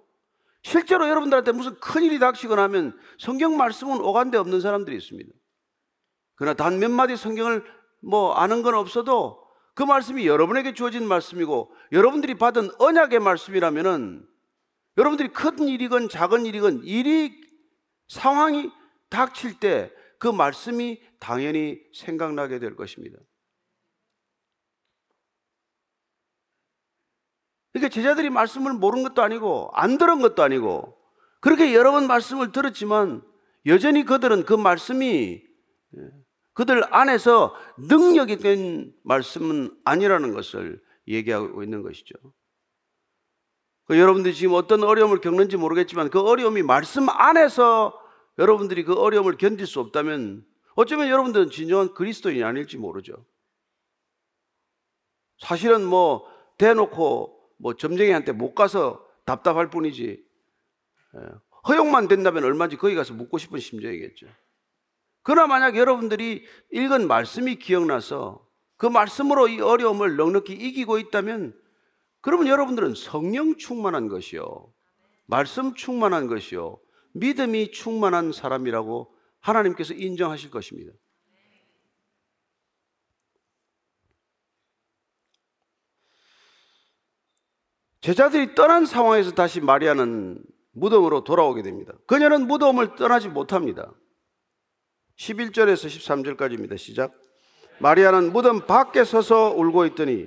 실제로 0.68 1.08
여러분들한테 1.08 1.52
무슨 1.52 1.75
큰일이 1.80 2.18
닥치거나 2.18 2.62
하면 2.64 2.98
성경 3.18 3.56
말씀은 3.56 4.00
오간데 4.00 4.37
없는 4.38 4.60
사람들이 4.60 4.96
있습니다. 4.96 5.30
그러나 6.37 6.54
단 6.54 6.78
몇 6.78 6.90
마디 6.90 7.16
성경을 7.16 7.64
뭐 8.02 8.34
아는 8.34 8.62
건 8.62 8.75
없어도 8.75 9.42
그 9.75 9.82
말씀이 9.82 10.26
여러분에게 10.26 10.75
주어진 10.75 11.06
말씀이고 11.06 11.75
여러분들이 11.92 12.34
받은 12.34 12.70
언약의 12.78 13.20
말씀이라면은 13.20 14.26
여러분들이 14.98 15.30
큰 15.30 15.58
일이건 15.68 16.08
작은 16.08 16.46
일이건 16.46 16.84
일이 16.84 17.40
상황이 18.08 18.70
닥칠 19.10 19.58
때 19.58 19.90
그 20.18 20.28
말씀이 20.28 21.00
당연히 21.18 21.80
생각나게 21.94 22.58
될 22.58 22.75
것입니다. 22.76 23.18
그러니까 27.79 27.88
제자들이 27.88 28.31
말씀을 28.31 28.73
모른 28.73 29.03
것도 29.03 29.23
아니고 29.23 29.71
안 29.73 29.99
들은 29.99 30.21
것도 30.21 30.43
아니고 30.43 30.97
그렇게 31.41 31.75
여러 31.75 31.93
번 31.93 32.07
말씀을 32.07 32.53
들었지만 32.53 33.23
여전히 33.67 34.05
그들은 34.05 34.45
그 34.45 34.55
말씀이 34.55 35.43
그들 36.55 36.93
안에서 36.93 37.55
능력이 37.79 38.38
된 38.38 38.93
말씀은 39.05 39.77
아니라는 39.85 40.35
것을 40.35 40.83
얘기하고 41.07 41.62
있는 41.62 41.83
것이죠. 41.83 42.14
그 43.85 43.99
여러분들이 43.99 44.35
지금 44.35 44.55
어떤 44.55 44.83
어려움을 44.83 45.21
겪는지 45.21 45.57
모르겠지만 45.57 46.11
그 46.11 46.21
어려움이 46.21 46.62
말씀 46.62 47.09
안에서 47.09 47.99
여러분들이 48.38 48.85
그 48.85 48.95
어려움을 48.95 49.37
견딜 49.37 49.67
수 49.67 49.81
없다면 49.81 50.45
어쩌면 50.75 51.09
여러분들은 51.09 51.51
진정한 51.51 51.95
그리스도인이 51.95 52.43
아닐지 52.43 52.77
모르죠. 52.77 53.25
사실은 55.38 55.85
뭐 55.85 56.27
대놓고 56.59 57.38
뭐 57.59 57.75
점쟁이한테 57.75 58.33
못 58.33 58.55
가서 58.55 59.05
답답할 59.25 59.71
뿐이지 59.71 60.25
예, 61.16 61.21
허용만 61.68 62.09
된다면 62.09 62.44
얼마든지 62.44 62.77
거기 62.79 62.94
가서 62.94 63.14
묻고 63.14 63.38
싶은 63.38 63.59
심정이겠죠. 63.59 64.27
그러나 65.23 65.47
만약 65.47 65.77
여러분들이 65.77 66.44
읽은 66.73 67.07
말씀이 67.07 67.57
기억나서 67.57 68.47
그 68.77 68.87
말씀으로 68.87 69.49
이 69.49 69.61
어려움을 69.61 70.16
넉넉히 70.16 70.55
이기고 70.55 70.99
있다면 70.99 71.55
그러면 72.21 72.47
여러분들은 72.49 72.94
성령 72.94 73.57
충만한 73.57 74.09
것이요. 74.09 74.73
말씀 75.27 75.75
충만한 75.75 76.27
것이요. 76.27 76.79
믿음이 77.12 77.73
충만한 77.73 78.33
사람이라고 78.33 79.12
하나님께서 79.40 79.94
인정하실 79.94 80.51
것입니다. 80.51 80.92
제자들이 88.09 88.55
떠난 88.55 88.87
상황에서 88.87 89.33
다시 89.33 89.61
마리아는 89.61 90.38
무덤으로 90.73 91.25
돌아오게 91.25 91.61
됩니다. 91.61 91.92
그녀는 92.07 92.47
무덤을 92.47 92.97
떠나지 92.97 93.29
못합니다. 93.29 93.92
11절에서 95.18 96.35
13절까지입니다. 96.38 96.79
시작. 96.79 97.12
마리아는 97.81 98.33
무덤 98.33 98.62
밖에 98.62 99.05
서서 99.05 99.51
울고 99.55 99.85
있더니 99.88 100.27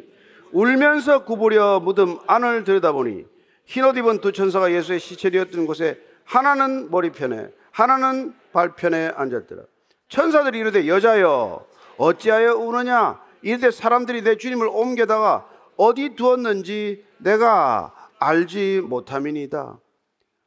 울면서 0.51 1.25
구부려 1.25 1.79
무덤 1.79 2.19
안을 2.27 2.65
들여다보니 2.65 3.25
흰옷 3.65 3.97
입은 3.97 4.21
두 4.21 4.31
천사가 4.31 4.71
예수의 4.71 4.99
시체되었던 4.99 5.65
곳에 5.65 5.99
하나는 6.23 6.91
머리편에 6.91 7.49
하나는 7.71 8.35
발편에 8.53 9.13
앉았더라. 9.15 9.63
천사들이 10.07 10.59
이르되 10.59 10.87
여자여 10.87 11.65
어찌하여 11.97 12.57
우느냐 12.57 13.19
이르되 13.41 13.71
사람들이 13.71 14.21
내 14.21 14.37
주님을 14.37 14.67
옮겨다가 14.67 15.49
어디 15.77 16.15
두었는지 16.15 17.09
내가 17.21 17.93
알지 18.19 18.81
못함이니다. 18.81 19.79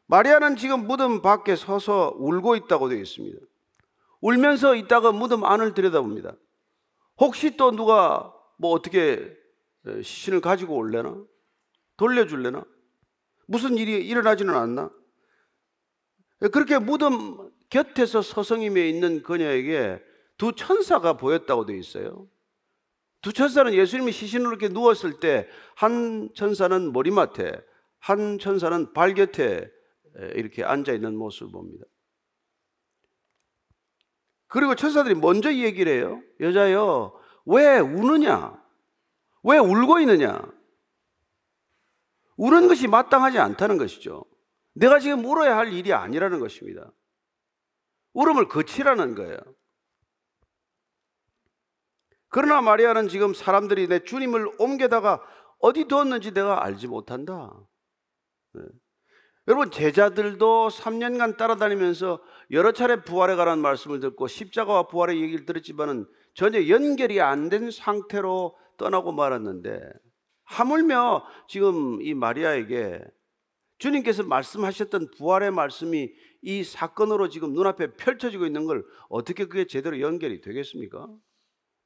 마리아는 0.06 0.56
지금 0.56 0.86
무덤 0.86 1.22
밖에 1.22 1.56
서서 1.56 2.14
울고 2.18 2.56
있다고 2.56 2.88
되어 2.88 2.98
있습니다. 2.98 3.38
울면서 4.20 4.74
있다가 4.74 5.12
무덤 5.12 5.44
안을 5.44 5.74
들여다봅니다. 5.74 6.34
혹시 7.18 7.56
또 7.56 7.70
누가 7.70 8.32
뭐 8.56 8.72
어떻게 8.72 9.32
시신을 9.86 10.40
가지고 10.40 10.76
올래나? 10.76 11.16
돌려줄래나? 11.96 12.64
무슨 13.46 13.76
일이 13.76 14.06
일어나지는 14.06 14.54
않나? 14.54 14.90
그렇게 16.52 16.78
무덤 16.78 17.50
곁에서 17.70 18.22
서성임에 18.22 18.88
있는 18.88 19.22
그녀에게 19.22 20.02
두 20.36 20.52
천사가 20.52 21.16
보였다고 21.16 21.66
되어 21.66 21.76
있어요. 21.76 22.26
두 23.24 23.32
천사는 23.32 23.72
예수님이 23.72 24.12
시신으로 24.12 24.50
이렇게 24.50 24.68
누웠을 24.68 25.18
때 25.18 25.48
한 25.76 26.30
천사는 26.34 26.92
머리맡에 26.92 27.60
한 27.98 28.38
천사는 28.38 28.92
발 28.92 29.14
곁에 29.14 29.70
이렇게 30.34 30.62
앉아 30.62 30.92
있는 30.92 31.16
모습을 31.16 31.50
봅니다. 31.50 31.84
그리고 34.46 34.74
천사들이 34.74 35.16
먼저 35.16 35.52
얘기를 35.52 35.92
해요. 35.92 36.22
여자여, 36.38 37.20
왜 37.46 37.78
우느냐? 37.80 38.62
왜 39.42 39.58
울고 39.58 39.98
있느냐? 40.00 40.40
우는 42.36 42.68
것이 42.68 42.86
마땅하지 42.86 43.38
않다는 43.38 43.78
것이죠. 43.78 44.24
내가 44.74 45.00
지금 45.00 45.24
울어야 45.24 45.56
할 45.56 45.72
일이 45.72 45.92
아니라는 45.92 46.38
것입니다. 46.38 46.92
울음을 48.12 48.48
거치라는 48.48 49.14
거예요. 49.16 49.38
그러나 52.34 52.60
마리아는 52.60 53.06
지금 53.06 53.32
사람들이 53.32 53.86
내 53.86 54.00
주님을 54.00 54.56
옮겨다가 54.58 55.22
어디 55.60 55.84
두었는지 55.84 56.34
내가 56.34 56.64
알지 56.64 56.88
못한다. 56.88 57.54
네. 58.54 58.62
여러분, 59.46 59.70
제자들도 59.70 60.66
3년간 60.66 61.36
따라다니면서 61.36 62.20
여러 62.50 62.72
차례 62.72 62.96
부활에 63.04 63.36
관한 63.36 63.60
말씀을 63.60 64.00
듣고 64.00 64.26
십자가와 64.26 64.88
부활의 64.88 65.22
얘기를 65.22 65.46
들었지만은 65.46 66.06
전혀 66.34 66.66
연결이 66.66 67.20
안 67.20 67.50
된 67.50 67.70
상태로 67.70 68.58
떠나고 68.78 69.12
말았는데 69.12 69.80
하물며 70.42 71.24
지금 71.46 72.02
이 72.02 72.14
마리아에게 72.14 73.00
주님께서 73.78 74.24
말씀하셨던 74.24 75.12
부활의 75.16 75.52
말씀이 75.52 76.10
이 76.42 76.64
사건으로 76.64 77.28
지금 77.28 77.52
눈앞에 77.52 77.92
펼쳐지고 77.92 78.44
있는 78.44 78.64
걸 78.64 78.84
어떻게 79.08 79.44
그게 79.44 79.68
제대로 79.68 80.00
연결이 80.00 80.40
되겠습니까? 80.40 81.06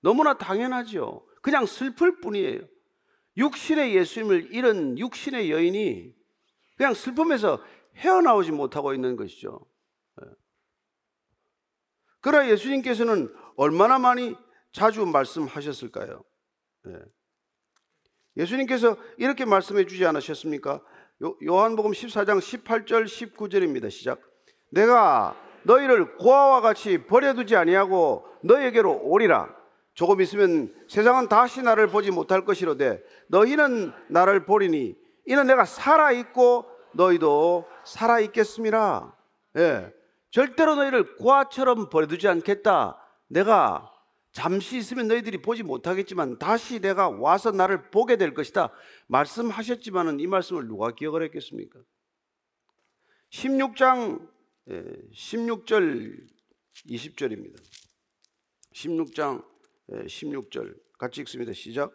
너무나 0.01 0.37
당연하죠. 0.39 1.27
그냥 1.43 1.67
슬플 1.67 2.21
뿐이에요. 2.21 2.61
육신의 3.37 3.95
예수님을 3.95 4.55
잃은 4.55 4.99
육신의 4.99 5.51
여인이 5.51 6.15
그냥 6.77 6.95
슬픔에서 6.95 7.63
헤어나오지 7.97 8.53
못하고 8.53 8.95
있는 8.95 9.17
것이죠. 9.17 9.65
예. 10.23 10.27
그러나 12.21 12.49
예수님께서는 12.51 13.33
얼마나 13.57 13.99
많이 13.99 14.37
자주 14.73 15.05
말씀하셨을까요? 15.07 16.23
예. 16.89 16.99
예수님께서 18.37 18.97
이렇게 19.17 19.45
말씀해 19.45 19.87
주지 19.87 20.07
않으셨습니까? 20.07 20.81
요, 21.43 21.59
한복음 21.59 21.91
14장 21.91 22.39
18절 22.39 23.05
19절입니다. 23.07 23.91
시작. 23.91 24.21
내가 24.71 25.37
너희를 25.65 26.17
고아와 26.17 26.61
같이 26.61 27.05
버려두지 27.07 27.57
아니하고 27.57 28.25
너희에게로 28.45 29.01
오리라. 29.03 29.58
조금 29.99 30.21
있으면 30.21 30.73
세상은 30.87 31.29
다시 31.29 31.61
나를 31.61 31.89
보지 31.89 32.13
못할 32.13 32.45
것이로되 32.45 33.03
너희는 33.27 33.91
나를 34.09 34.47
보리니 34.47 34.97
이는 35.27 35.47
내가 35.49 35.65
살아 35.65 36.13
있고 36.13 36.67
너희도 36.95 37.67
살아 37.85 38.21
있겠습니다. 38.21 39.17
예. 39.57 39.93
절대로 40.31 40.77
너희를 40.77 41.17
고아처럼 41.17 41.89
버려두지 41.91 42.29
않겠다. 42.29 42.97
내가 43.27 43.93
잠시 44.31 44.77
있으면 44.77 45.09
너희들이 45.09 45.43
보지 45.43 45.65
못하겠지만 45.65 46.39
다시 46.39 46.79
내가 46.79 47.09
와서 47.09 47.51
나를 47.51 47.91
보게 47.91 48.15
될 48.15 48.35
것이다. 48.35 48.71
말씀하셨지만은 49.09 50.21
이 50.21 50.29
말씀을 50.29 50.69
누가 50.69 50.93
기억을 50.93 51.25
했겠습니까? 51.25 51.81
16장 53.33 54.29
16절 54.69 56.25
20절입니다. 56.87 57.61
16장 58.75 59.58
16절 59.91 60.75
같이 60.99 61.21
읽습니다. 61.23 61.53
시작. 61.53 61.93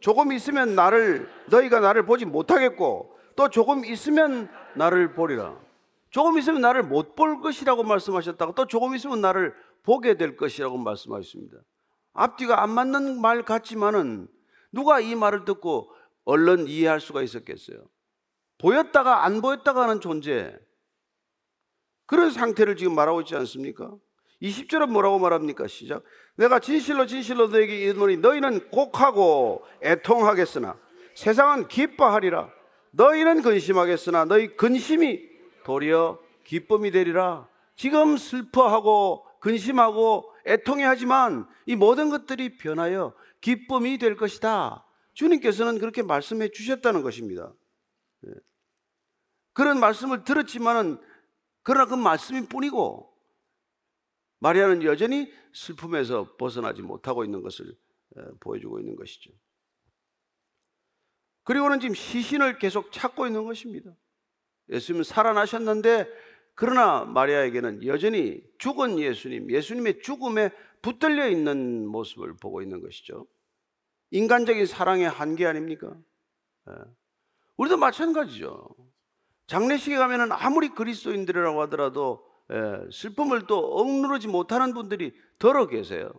조금 0.00 0.32
있으면 0.32 0.74
나를 0.74 1.28
너희가 1.50 1.80
나를 1.80 2.04
보지 2.04 2.24
못하겠고 2.26 3.18
또 3.36 3.48
조금 3.48 3.84
있으면 3.84 4.48
나를 4.76 5.14
보리라. 5.14 5.58
조금 6.10 6.38
있으면 6.38 6.60
나를 6.60 6.82
못 6.84 7.16
볼 7.16 7.40
것이라고 7.40 7.82
말씀하셨다고 7.82 8.54
또 8.54 8.66
조금 8.66 8.94
있으면 8.94 9.20
나를 9.20 9.54
보게 9.82 10.16
될 10.16 10.36
것이라고 10.36 10.78
말씀하셨습니다. 10.78 11.58
앞뒤가 12.12 12.62
안 12.62 12.70
맞는 12.70 13.20
말 13.20 13.44
같지만은 13.44 14.28
누가 14.72 15.00
이 15.00 15.14
말을 15.14 15.44
듣고 15.44 15.90
얼른 16.24 16.68
이해할 16.68 17.00
수가 17.00 17.22
있었겠어요? 17.22 17.84
보였다가 18.58 19.24
안 19.24 19.40
보였다가 19.40 19.82
하는 19.82 20.00
존재. 20.00 20.56
그런 22.06 22.30
상태를 22.30 22.76
지금 22.76 22.94
말하고 22.94 23.22
있지 23.22 23.34
않습니까? 23.34 23.94
20절은 24.44 24.90
뭐라고 24.90 25.18
말합니까? 25.18 25.66
시작. 25.66 26.02
내가 26.36 26.58
진실로 26.58 27.06
진실로 27.06 27.48
너에게 27.48 27.78
이르노니 27.78 28.18
너희는 28.18 28.68
곡하고 28.70 29.64
애통하겠으나 29.82 30.76
세상은 31.14 31.66
기뻐하리라. 31.68 32.50
너희는 32.90 33.42
근심하겠으나 33.42 34.26
너희 34.26 34.54
근심이 34.56 35.20
도리어 35.64 36.18
기쁨이 36.44 36.90
되리라. 36.90 37.48
지금 37.74 38.16
슬퍼하고 38.16 39.26
근심하고 39.40 40.30
애통해 40.46 40.84
하지만 40.84 41.46
이 41.66 41.74
모든 41.74 42.10
것들이 42.10 42.58
변하여 42.58 43.14
기쁨이 43.40 43.98
될 43.98 44.16
것이다. 44.16 44.84
주님께서는 45.14 45.78
그렇게 45.78 46.02
말씀해 46.02 46.50
주셨다는 46.50 47.02
것입니다. 47.02 47.52
예. 48.26 48.32
그런 49.52 49.80
말씀을 49.80 50.24
들었지만은 50.24 50.98
그러나 51.62 51.86
그 51.86 51.94
말씀이 51.94 52.46
뿐이고 52.46 53.13
마리아는 54.44 54.82
여전히 54.82 55.32
슬픔에서 55.54 56.36
벗어나지 56.36 56.82
못하고 56.82 57.24
있는 57.24 57.40
것을 57.40 57.74
보여주고 58.40 58.78
있는 58.78 58.94
것이죠. 58.94 59.30
그리고는 61.44 61.80
지금 61.80 61.94
시신을 61.94 62.58
계속 62.58 62.92
찾고 62.92 63.26
있는 63.26 63.44
것입니다. 63.44 63.90
예수님은 64.68 65.04
살아나셨는데 65.04 66.06
그러나 66.54 67.06
마리아에게는 67.06 67.86
여전히 67.86 68.42
죽은 68.58 68.98
예수님, 68.98 69.50
예수님의 69.50 70.02
죽음에 70.02 70.50
붙들려 70.82 71.26
있는 71.30 71.86
모습을 71.86 72.36
보고 72.36 72.60
있는 72.60 72.82
것이죠. 72.82 73.26
인간적인 74.10 74.66
사랑의 74.66 75.08
한계 75.08 75.46
아닙니까? 75.46 75.96
우리도 77.56 77.78
마찬가지죠. 77.78 78.76
장례식에 79.46 79.96
가면은 79.96 80.32
아무리 80.32 80.68
그리스도인들이라고 80.68 81.62
하더라도 81.62 82.22
예, 82.26 82.33
슬픔을 82.90 83.46
또 83.46 83.58
억누르지 83.78 84.28
못하는 84.28 84.74
분들이 84.74 85.14
더러 85.38 85.66
계세요. 85.66 86.12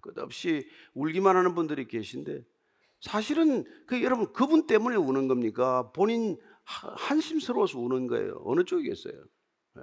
끝없이 0.00 0.68
울기만 0.94 1.36
하는 1.36 1.54
분들이 1.54 1.86
계신데 1.86 2.44
사실은 3.00 3.64
그 3.86 4.02
여러분 4.02 4.32
그분 4.32 4.66
때문에 4.66 4.96
우는 4.96 5.28
겁니까? 5.28 5.92
본인 5.92 6.38
한심스러워서 6.64 7.78
우는 7.78 8.06
거예요. 8.06 8.40
어느 8.44 8.64
쪽이겠어요? 8.64 9.24
네. 9.74 9.82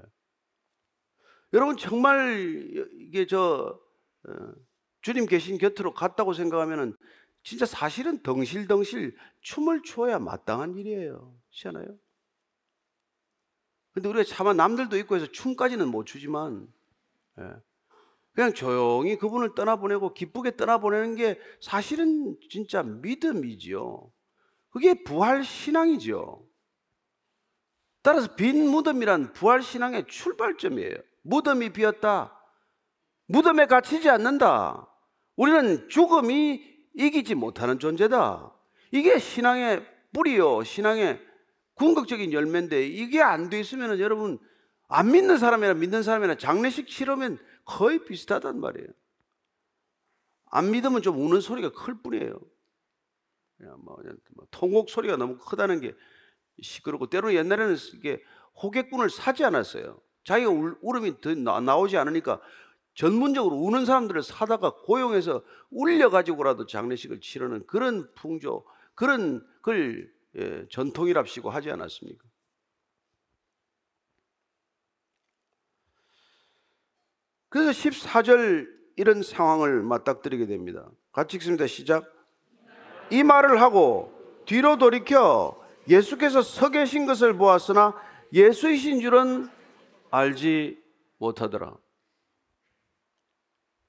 여러분 1.54 1.78
정말 1.78 2.88
이게 2.94 3.28
저 3.28 3.80
어, 4.28 4.54
주님 5.02 5.26
계신 5.26 5.58
곁으로 5.58 5.94
갔다고 5.94 6.34
생각하면은 6.34 6.96
진짜 7.44 7.66
사실은 7.66 8.22
덩실덩실 8.24 9.16
춤을 9.42 9.84
추어야 9.84 10.20
마땅한 10.20 10.78
일이에요. 10.78 11.36
않아요? 11.66 11.98
근데 13.94 14.08
우리가 14.08 14.24
차마 14.24 14.54
남들도 14.54 14.98
있고 15.00 15.16
해서 15.16 15.28
춤까지는 15.28 15.88
못 15.88 16.06
추지만, 16.06 16.68
예. 17.40 17.44
그냥 18.34 18.54
조용히 18.54 19.18
그분을 19.18 19.56
떠나보내고 19.56 20.14
기쁘게 20.14 20.56
떠나보내는 20.56 21.16
게 21.16 21.40
사실은 21.60 22.38
진짜 22.50 22.82
믿음이지요. 22.82 24.10
그게 24.70 25.04
부활 25.04 25.44
신앙이죠. 25.44 26.48
따라서 28.02 28.36
빈 28.36 28.70
무덤이란 28.70 29.34
부활 29.34 29.62
신앙의 29.62 30.08
출발점이에요. 30.08 30.96
무덤이 31.24 31.74
비었다. 31.74 32.38
무덤에 33.28 33.66
갇히지 33.66 34.10
않는다. 34.10 34.88
우리는 35.36 35.88
죽음이 35.90 36.62
이기지 36.96 37.36
못하는 37.36 37.80
존재다. 37.80 38.54
이게 38.92 39.20
신앙의 39.20 39.86
뿌리요, 40.14 40.64
신앙의 40.64 41.20
궁극적인 41.82 42.32
열매인데 42.32 42.86
이게 42.86 43.24
안 43.24 43.50
돼 43.50 43.60
있으면 43.60 44.00
여러분 44.00 44.38
안 44.88 45.12
믿는 45.12 45.40
사람이나 45.40 45.74
믿는 45.74 46.04
사람이나 46.04 46.36
장례식 46.36 46.88
치르면 46.88 47.40
거의 47.66 48.06
비슷하단 48.06 48.60
말이에요. 48.60 48.88
안 50.52 50.70
믿으면 50.70 51.02
좀 51.02 51.20
우는 51.20 51.42
소리가 51.42 51.72
클 51.72 51.96
뿐이에요. 52.04 52.40
그냥 53.58 53.78
뭐, 53.84 53.98
뭐 54.36 54.46
통곡 54.52 54.92
소리가 54.92 55.18
너무 55.18 55.40
크다는 55.40 55.82
게 55.82 55.96
시끄럽고 56.62 57.10
때로는 57.10 57.36
옛날에는 57.36 57.76
이게 57.96 58.22
호객꾼을 58.62 59.10
사지 59.10 59.44
않았어요. 59.44 60.00
자기가 60.24 60.52
울, 60.52 60.78
울음이 60.82 61.20
더 61.22 61.34
나, 61.34 61.78
오지 61.78 61.98
않으니까 61.98 62.40
전문적으로 62.94 63.56
우는 63.56 63.86
사람들을 63.86 64.22
사다가 64.22 64.76
고용해서 64.84 65.44
울려가지고라도 65.72 66.68
장례식을 66.68 67.22
치르는 67.22 67.66
그런 67.66 68.14
풍조, 68.14 68.66
그런 68.94 69.44
걸 69.64 70.12
예, 70.36 70.66
전통이랍시고 70.70 71.50
하지 71.50 71.70
않았습니까? 71.72 72.24
그래서 77.50 77.72
14절 77.72 78.68
이런 78.96 79.22
상황을 79.22 79.84
맞닥뜨리게 79.84 80.46
됩니다. 80.46 80.90
같이 81.12 81.36
읽습니다. 81.38 81.68
시작. 81.68 82.06
이 83.10 83.24
말을 83.24 83.60
하고 83.62 84.14
뒤로 84.46 84.78
돌이켜 84.78 85.62
예수께서 85.90 86.42
서 86.42 86.70
계신 86.70 87.06
것을 87.06 87.38
보았으나 87.38 87.94
예수이신 88.32 89.02
줄은 89.02 89.50
알지 90.12 90.82
못하더라. 91.18 91.78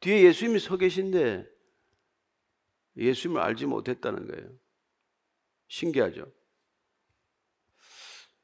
뒤에 0.01 0.23
예수님이 0.23 0.59
서 0.59 0.77
계신데 0.77 1.47
예수님을 2.97 3.41
알지 3.41 3.67
못했다는 3.67 4.27
거예요. 4.27 4.62
신기하죠? 5.73 6.31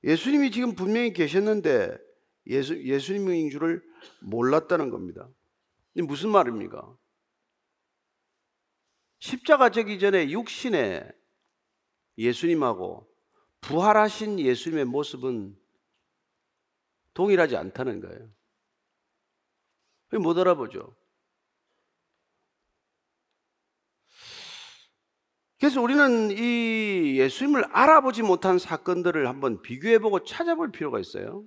예수님이 0.03 0.51
지금 0.51 0.75
분명히 0.75 1.13
계셨는데 1.13 1.99
예수, 2.47 2.83
예수님인 2.83 3.51
줄을 3.51 3.85
몰랐다는 4.23 4.89
겁니다. 4.89 5.29
무슨 5.93 6.31
말입니까? 6.31 6.97
십자가 9.19 9.69
되기 9.69 9.99
전에 9.99 10.31
육신의 10.31 11.13
예수님하고 12.17 13.07
부활하신 13.61 14.41
예수님의 14.41 14.87
모습은 14.87 15.55
동일하지 17.13 17.57
않다는 17.57 18.01
거예요. 18.01 18.33
못 20.23 20.39
알아보죠. 20.39 20.97
그래서 25.59 25.83
우리는 25.83 26.31
이 26.31 27.19
예수님을 27.19 27.65
알아보지 27.73 28.23
못한 28.23 28.59
사건들을 28.59 29.29
한번 29.29 29.61
비교해보고 29.61 30.25
찾아볼 30.25 30.71
필요가 30.71 31.01
있어요. 31.01 31.45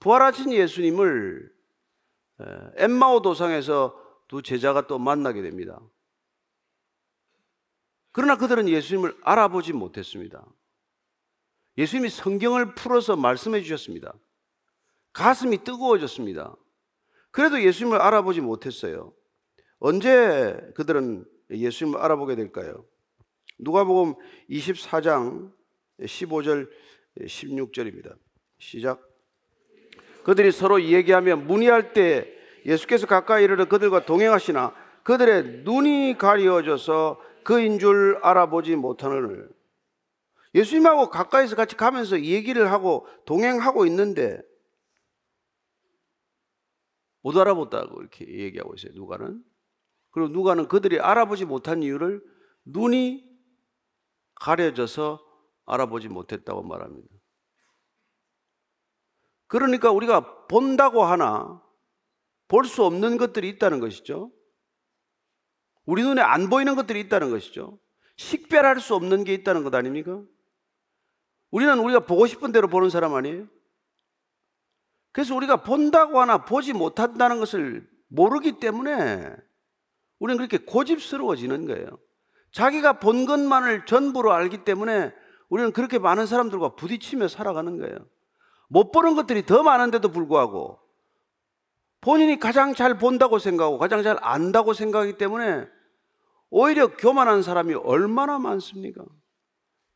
부활하신 0.00 0.52
예수님을 0.52 1.50
엠마오 2.76 3.22
도상에서 3.22 3.98
두 4.28 4.42
제자가 4.42 4.86
또 4.86 4.98
만나게 4.98 5.40
됩니다. 5.40 5.80
그러나 8.12 8.36
그들은 8.36 8.68
예수님을 8.68 9.16
알아보지 9.22 9.72
못했습니다. 9.72 10.44
예수님이 11.78 12.10
성경을 12.10 12.74
풀어서 12.74 13.16
말씀해 13.16 13.62
주셨습니다. 13.62 14.12
가슴이 15.12 15.64
뜨거워졌습니다. 15.64 16.54
그래도 17.30 17.62
예수님을 17.62 18.00
알아보지 18.00 18.42
못했어요. 18.42 19.12
언제 19.78 20.56
그들은 20.76 21.24
예수님을 21.50 21.98
알아보게 22.00 22.36
될까요? 22.36 22.84
누가복음 23.58 24.14
24장 24.50 25.52
15절 26.00 26.68
16절입니다. 27.20 28.16
시작. 28.58 29.00
그들이 30.24 30.52
서로 30.52 30.82
얘기하며 30.82 31.36
문의할 31.36 31.92
때 31.92 32.32
예수께서 32.66 33.06
가까이 33.06 33.44
이르러 33.44 33.66
그들과 33.66 34.06
동행하시나 34.06 34.74
그들의 35.02 35.62
눈이 35.64 36.16
가려져서 36.18 37.20
그인 37.44 37.78
줄 37.78 38.18
알아보지 38.22 38.74
못하는 38.76 39.48
예수님하고 40.54 41.10
가까이서 41.10 41.56
같이 41.56 41.76
가면서 41.76 42.22
얘기를 42.22 42.70
하고 42.72 43.06
동행하고 43.26 43.86
있는데 43.86 44.40
못 47.22 47.36
알아봤다고 47.36 48.00
이렇게 48.00 48.26
얘기하고 48.26 48.74
있어요. 48.74 48.92
누가는. 48.94 49.42
그리고 50.10 50.28
누가는 50.28 50.68
그들이 50.68 51.00
알아보지 51.00 51.44
못한 51.44 51.82
이유를 51.82 52.22
눈이 52.64 53.33
가려져서 54.36 55.24
알아보지 55.66 56.08
못했다고 56.08 56.62
말합니다. 56.62 57.08
그러니까 59.46 59.90
우리가 59.90 60.46
본다고 60.46 61.04
하나 61.04 61.62
볼 62.48 62.64
수 62.64 62.84
없는 62.84 63.16
것들이 63.16 63.48
있다는 63.50 63.80
것이죠. 63.80 64.30
우리 65.86 66.02
눈에 66.02 66.20
안 66.20 66.48
보이는 66.50 66.74
것들이 66.74 67.00
있다는 67.00 67.30
것이죠. 67.30 67.78
식별할 68.16 68.80
수 68.80 68.94
없는 68.94 69.24
게 69.24 69.34
있다는 69.34 69.64
것 69.64 69.74
아닙니까? 69.74 70.22
우리는 71.50 71.78
우리가 71.78 72.00
보고 72.00 72.26
싶은 72.26 72.52
대로 72.52 72.68
보는 72.68 72.90
사람 72.90 73.14
아니에요? 73.14 73.46
그래서 75.12 75.34
우리가 75.34 75.62
본다고 75.62 76.20
하나 76.20 76.44
보지 76.44 76.72
못한다는 76.72 77.38
것을 77.38 77.88
모르기 78.08 78.58
때문에 78.58 79.32
우리는 80.18 80.36
그렇게 80.36 80.58
고집스러워지는 80.64 81.66
거예요. 81.66 81.98
자기가 82.54 83.00
본 83.00 83.26
것만을 83.26 83.84
전부로 83.84 84.32
알기 84.32 84.58
때문에 84.58 85.12
우리는 85.48 85.72
그렇게 85.72 85.98
많은 85.98 86.26
사람들과 86.26 86.76
부딪히며 86.76 87.26
살아가는 87.26 87.78
거예요. 87.78 87.96
못 88.68 88.92
보는 88.92 89.16
것들이 89.16 89.44
더 89.44 89.64
많은데도 89.64 90.08
불구하고 90.10 90.78
본인이 92.00 92.38
가장 92.38 92.74
잘 92.74 92.96
본다고 92.96 93.40
생각하고 93.40 93.78
가장 93.78 94.04
잘 94.04 94.18
안다고 94.20 94.72
생각하기 94.72 95.18
때문에 95.18 95.66
오히려 96.48 96.94
교만한 96.96 97.42
사람이 97.42 97.74
얼마나 97.74 98.38
많습니까? 98.38 99.04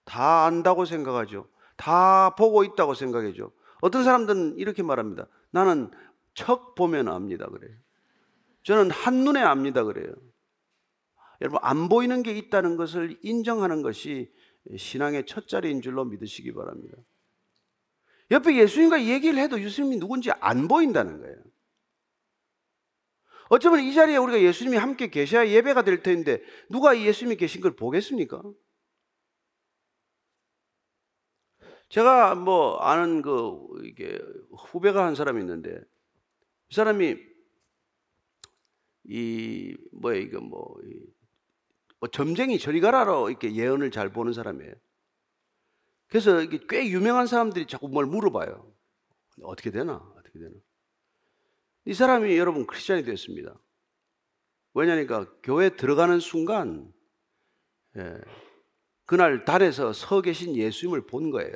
다 0.05 0.45
안다고 0.47 0.85
생각하죠. 0.85 1.47
다 1.77 2.35
보고 2.35 2.65
있다고 2.65 2.95
생각하죠. 2.95 3.53
어떤 3.81 4.03
사람들은 4.03 4.57
이렇게 4.57 4.83
말합니다. 4.83 5.27
나는 5.51 5.93
척 6.35 6.75
보면 6.75 7.07
압니다. 7.09 7.47
그래요. 7.47 7.77
저는 8.65 8.91
한눈에 8.91 9.41
압니다. 9.41 9.85
그래요. 9.85 10.13
여러분, 11.41 11.61
안 11.63 11.89
보이는 11.89 12.23
게 12.23 12.37
있다는 12.37 12.77
것을 12.77 13.19
인정하는 13.23 13.83
것이 13.83 14.33
신앙의 14.77 15.27
첫 15.27 15.49
자리인 15.49 15.81
줄로 15.83 16.05
믿으시기 16.05 16.53
바랍니다. 16.53 16.97
옆에 18.31 18.57
예수님과 18.57 19.05
얘기를 19.05 19.39
해도 19.39 19.61
예수님이 19.61 19.99
누군지 19.99 20.31
안 20.33 20.69
보인다는 20.69 21.21
거예요. 21.21 21.37
어쩌면 23.49 23.81
이 23.81 23.95
자리에 23.95 24.17
우리가 24.19 24.43
예수님이 24.43 24.77
함께 24.77 25.09
계셔야 25.09 25.49
예배가 25.49 25.83
될 25.83 26.03
텐데 26.03 26.43
누가 26.69 26.99
예수님이 27.01 27.37
계신 27.37 27.63
걸 27.63 27.75
보겠습니까? 27.77 28.43
제가 31.89 32.35
뭐 32.35 32.77
아는 32.81 33.23
그 33.23 33.59
이게 33.85 34.19
후배가 34.51 35.07
한 35.07 35.15
사람이 35.15 35.41
있는데 35.41 35.81
이 36.71 36.75
사람이 36.75 37.17
이 39.05 39.75
뭐야 39.93 40.17
이거 40.17 40.41
뭐, 40.41 40.77
뭐 42.01 42.09
점쟁이 42.09 42.59
저리 42.59 42.81
가라로 42.81 43.31
이렇게 43.31 43.55
예언을 43.55 43.91
잘 43.91 44.13
보는 44.13 44.33
사람이에요. 44.33 44.73
그래서 46.09 46.43
이게 46.43 46.59
꽤 46.69 46.89
유명한 46.89 47.27
사람들이 47.27 47.67
자꾸 47.67 47.89
뭘 47.89 48.07
물어봐요. 48.07 48.75
어떻게 49.43 49.71
되나? 49.71 49.97
어떻게 50.17 50.39
되나? 50.39 50.55
이 51.85 51.95
사람이 51.95 52.37
여러분 52.37 52.67
크리스천이 52.67 53.03
됐습니다. 53.05 53.59
왜냐니까 54.75 55.27
교회 55.43 55.71
들어가는 55.71 56.21
순간 56.21 56.93
예, 57.97 58.21
그날 59.05 59.45
달에서 59.45 59.93
서 59.93 60.21
계신 60.21 60.55
예수님을 60.55 61.07
본 61.07 61.31
거예요. 61.31 61.53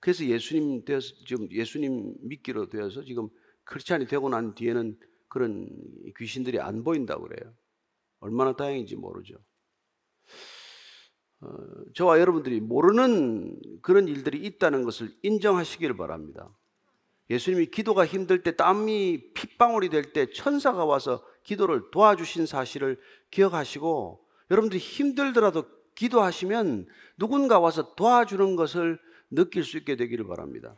그래서 0.00 0.24
예수님 0.24 0.84
되어서 0.84 1.14
지금 1.26 1.50
예수님 1.50 2.14
믿기로 2.22 2.68
되어서 2.68 3.04
지금 3.04 3.28
크리스찬이 3.64 4.06
되고 4.06 4.28
난 4.28 4.54
뒤에는 4.54 4.98
그런 5.28 5.68
귀신들이 6.16 6.60
안 6.60 6.84
보인다고 6.84 7.22
그래요. 7.22 7.54
얼마나 8.24 8.56
다행인지 8.56 8.96
모르죠. 8.96 9.34
어, 11.40 11.48
저와 11.94 12.18
여러분들이 12.20 12.60
모르는 12.60 13.60
그런 13.82 14.08
일들이 14.08 14.38
있다는 14.38 14.82
것을 14.84 15.14
인정하시기를 15.22 15.96
바랍니다. 15.96 16.48
예수님이 17.28 17.66
기도가 17.66 18.06
힘들 18.06 18.42
때 18.42 18.56
땀이 18.56 19.32
핏방울이 19.34 19.90
될 19.90 20.12
때 20.12 20.30
천사가 20.30 20.84
와서 20.84 21.22
기도를 21.42 21.90
도와주신 21.90 22.46
사실을 22.46 22.98
기억하시고 23.30 24.24
여러분들이 24.50 24.80
힘들더라도 24.80 25.64
기도하시면 25.94 26.86
누군가 27.18 27.60
와서 27.60 27.94
도와주는 27.94 28.56
것을 28.56 28.98
느낄 29.30 29.64
수 29.64 29.76
있게 29.76 29.96
되기를 29.96 30.26
바랍니다. 30.26 30.76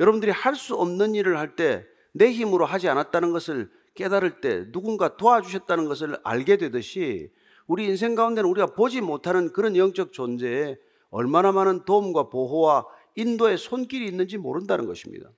여러분들이 0.00 0.32
할 0.32 0.54
수 0.54 0.74
없는 0.74 1.14
일을 1.14 1.38
할 1.38 1.54
때 1.54 1.86
내 2.14 2.30
힘으로 2.30 2.66
하지 2.66 2.88
않았다는 2.88 3.32
것을 3.32 3.70
깨달을 3.94 4.40
때 4.40 4.70
누군가 4.72 5.16
도와주셨다는 5.16 5.86
것을 5.86 6.18
알게 6.24 6.56
되듯이 6.56 7.30
우리 7.66 7.86
인생 7.86 8.14
가운데는 8.14 8.48
우리가 8.48 8.74
보지 8.74 9.00
못하는 9.00 9.52
그런 9.52 9.76
영적 9.76 10.12
존재에 10.12 10.76
얼마나 11.10 11.52
많은 11.52 11.84
도움과 11.84 12.28
보호와 12.30 12.86
인도의 13.14 13.58
손길이 13.58 14.06
있는지 14.06 14.38
모른다는 14.38 14.86
것입니다. 14.86 15.30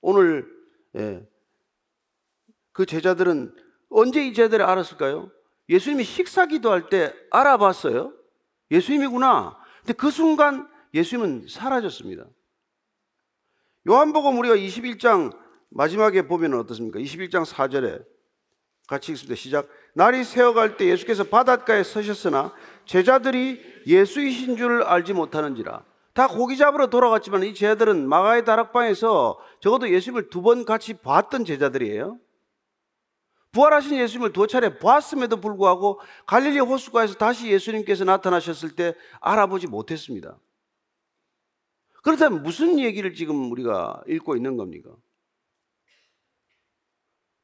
오늘 0.00 0.46
예, 0.96 1.26
그 2.72 2.86
제자들은 2.86 3.54
언제 3.90 4.24
이 4.24 4.32
제자들을 4.32 4.64
알았을까요? 4.64 5.30
예수님이 5.68 6.04
식사 6.04 6.46
기도할 6.46 6.88
때 6.88 7.12
알아봤어요. 7.30 8.12
예수님이구나. 8.70 9.56
근데 9.80 9.92
그 9.94 10.10
순간 10.10 10.68
예수님은 10.92 11.46
사라졌습니다. 11.48 12.26
요한복음 13.88 14.38
우리가 14.38 14.56
21장 14.56 15.36
마지막에 15.74 16.22
보면 16.22 16.54
어떻습니까? 16.54 17.00
21장 17.00 17.44
4절에 17.44 18.04
같이 18.86 19.12
읽습니다. 19.12 19.34
시작. 19.34 19.68
날이 19.94 20.22
새어갈 20.24 20.76
때 20.76 20.86
예수께서 20.86 21.24
바닷가에 21.24 21.82
서셨으나 21.82 22.54
제자들이 22.86 23.60
예수이신 23.86 24.56
줄 24.56 24.82
알지 24.82 25.14
못하는지라. 25.14 25.84
다 26.12 26.28
고기 26.28 26.56
잡으러 26.56 26.86
돌아갔지만 26.88 27.42
이 27.42 27.54
제자들은 27.54 28.08
마가의 28.08 28.44
다락방에서 28.44 29.38
적어도 29.60 29.90
예수님을 29.90 30.30
두 30.30 30.42
번 30.42 30.64
같이 30.64 30.94
봤던 30.94 31.44
제자들이에요. 31.44 32.18
부활하신 33.50 33.98
예수님을 33.98 34.32
두 34.32 34.46
차례 34.46 34.78
보았음에도 34.78 35.40
불구하고 35.40 36.00
갈릴리 36.26 36.60
호수가에서 36.60 37.14
다시 37.14 37.50
예수님께서 37.50 38.04
나타나셨을 38.04 38.76
때 38.76 38.94
알아보지 39.20 39.66
못했습니다. 39.66 40.38
그렇다면 42.02 42.42
무슨 42.42 42.78
얘기를 42.78 43.14
지금 43.14 43.50
우리가 43.50 44.02
읽고 44.06 44.36
있는 44.36 44.56
겁니까? 44.56 44.90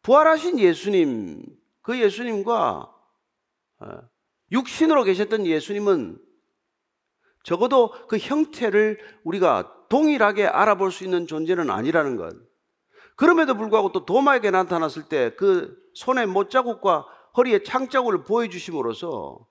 부활하신 0.03 0.59
예수님, 0.59 1.45
그 1.83 1.99
예수님과 1.99 2.93
어, 3.81 3.87
육신으로 4.53 5.05
계셨던 5.05 5.47
예수님은 5.47 6.19
적어도 7.43 7.91
그 8.09 8.19
형태를 8.19 8.99
우리가 9.25 9.87
동일하게 9.89 10.47
알아볼 10.47 10.93
수 10.93 11.05
있는 11.05 11.27
존재는 11.27 11.71
아니라는 11.71 12.17
것. 12.17 12.35
그럼에도 13.17 13.55
불구하고 13.55 13.93
또 13.93 14.05
도마에게 14.05 14.51
나타났을 14.51 15.05
때 15.09 15.35
그 15.37 15.77
손에 15.95 16.27
못자국과 16.27 17.07
허리에 17.37 17.63
창자국을 17.63 18.25
보여주심으로써 18.25 19.47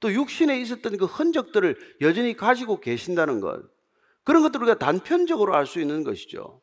또 0.00 0.12
육신에 0.12 0.60
있었던 0.60 0.96
그 0.96 1.04
흔적들을 1.04 1.76
여전히 2.00 2.36
가지고 2.36 2.80
계신다는 2.80 3.40
것. 3.40 3.62
그런 4.24 4.42
것들을 4.42 4.64
우리가 4.66 4.78
단편적으로 4.78 5.54
알 5.54 5.66
수 5.66 5.80
있는 5.80 6.02
것이죠. 6.04 6.60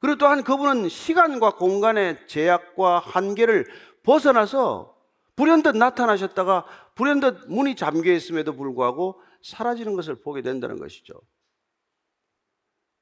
그리고 0.00 0.16
또한 0.16 0.42
그분은 0.42 0.88
시간과 0.88 1.56
공간의 1.56 2.26
제약과 2.26 3.00
한계를 3.00 3.66
벗어나서 4.02 4.96
불현듯 5.36 5.76
나타나셨다가 5.76 6.66
불현듯 6.94 7.48
문이 7.48 7.76
잠겨 7.76 8.10
있음에도 8.12 8.54
불구하고 8.54 9.20
사라지는 9.42 9.94
것을 9.94 10.16
보게 10.16 10.42
된다는 10.42 10.78
것이죠. 10.78 11.14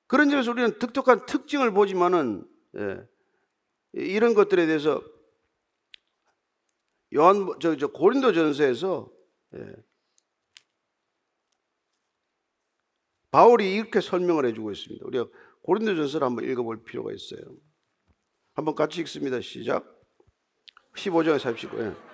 그런 0.06 0.30
점에서 0.30 0.50
우리는 0.50 0.78
독특한 0.78 1.26
특징을 1.26 1.72
보지만은 1.72 2.46
예, 2.76 2.98
이런 3.92 4.34
것들에 4.34 4.66
대해서 4.66 5.02
요한 7.14 7.48
저, 7.60 7.76
저 7.76 7.88
고린도전서에서 7.88 9.10
예, 9.56 9.74
바울이 13.30 13.74
이렇게 13.74 14.00
설명을 14.00 14.46
해주고 14.46 14.72
있습니다. 14.72 15.06
우리가 15.06 15.26
고린도전서를 15.62 16.26
한번 16.26 16.44
읽어볼 16.44 16.84
필요가 16.84 17.12
있어요. 17.12 17.40
한번 18.54 18.74
같이 18.74 19.00
읽습니다. 19.02 19.40
시작. 19.40 19.84
15장에 20.94 21.38
39. 21.38 21.78
예. 21.80 22.08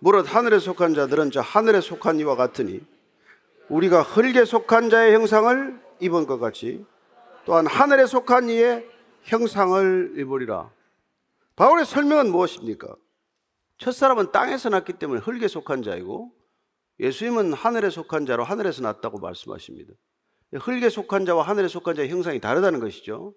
무릇 0.00 0.32
하늘에 0.32 0.60
속한 0.60 0.94
자들은 0.94 1.32
저 1.32 1.40
하늘에 1.40 1.80
속한 1.80 2.20
이와 2.20 2.36
같으니 2.36 2.80
우리가 3.68 4.02
흙에 4.02 4.44
속한 4.44 4.90
자의 4.90 5.12
형상을 5.12 5.80
입은 6.00 6.26
것 6.26 6.38
같이 6.38 6.84
또한 7.44 7.66
하늘에 7.66 8.06
속한 8.06 8.48
이의 8.48 8.88
형상을 9.24 10.14
입으리라. 10.16 10.70
바울의 11.56 11.84
설명은 11.84 12.30
무엇입니까? 12.30 12.94
첫사람은 13.78 14.32
땅에서 14.32 14.68
났기 14.68 14.94
때문에 14.94 15.20
흙에 15.20 15.48
속한 15.48 15.82
자이고 15.82 16.32
예수님은 17.00 17.52
하늘에 17.52 17.90
속한 17.90 18.26
자로 18.26 18.44
하늘에서 18.44 18.82
났다고 18.82 19.18
말씀하십니다. 19.18 19.92
흙에 20.54 20.88
속한 20.88 21.26
자와 21.26 21.42
하늘에 21.42 21.68
속한 21.68 21.94
자의 21.94 22.08
형상이 22.08 22.40
다르다는 22.40 22.80
것이죠. 22.80 23.34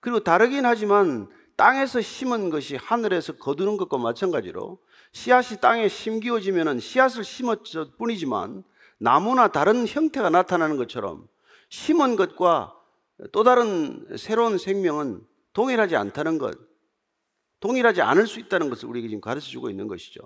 그리고 0.00 0.20
다르긴 0.20 0.66
하지만 0.66 1.28
땅에서 1.56 2.00
심은 2.00 2.50
것이 2.50 2.76
하늘에서 2.76 3.34
거두는 3.36 3.78
것과 3.78 3.98
마찬가지로 3.98 4.78
씨앗이 5.12 5.60
땅에 5.60 5.88
심기어지면 5.88 6.78
씨앗을 6.80 7.24
심었을 7.24 7.92
뿐이지만 7.98 8.62
나무나 8.98 9.48
다른 9.48 9.86
형태가 9.86 10.30
나타나는 10.30 10.76
것처럼 10.76 11.26
심은 11.70 12.16
것과 12.16 12.74
또 13.32 13.42
다른 13.42 14.06
새로운 14.16 14.58
생명은 14.58 15.26
동일하지 15.52 15.96
않다는 15.96 16.38
것, 16.38 16.56
동일하지 17.60 18.02
않을 18.02 18.26
수 18.26 18.40
있다는 18.40 18.70
것을 18.70 18.88
우리에게 18.88 19.08
지금 19.08 19.20
가르쳐 19.20 19.46
주고 19.46 19.70
있는 19.70 19.88
것이죠. 19.88 20.20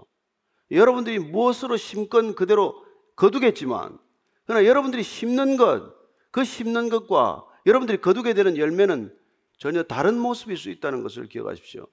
여러분들이 0.71 1.19
무엇으로 1.19 1.77
심건 1.77 2.35
그대로 2.35 2.85
거두겠지만, 3.17 3.99
그러나 4.47 4.67
여러분들이 4.67 5.03
심는 5.03 5.57
것, 5.57 5.95
그 6.31 6.45
심는 6.45 6.89
것과 6.89 7.45
여러분들이 7.67 8.01
거두게 8.01 8.35
되는 8.35 8.57
열매는 8.57 9.17
전혀 9.59 9.83
다른 9.83 10.19
모습일 10.19 10.57
수 10.57 10.71
있다는 10.71 11.03
것을 11.03 11.29
기억하십시오. 11.29 11.87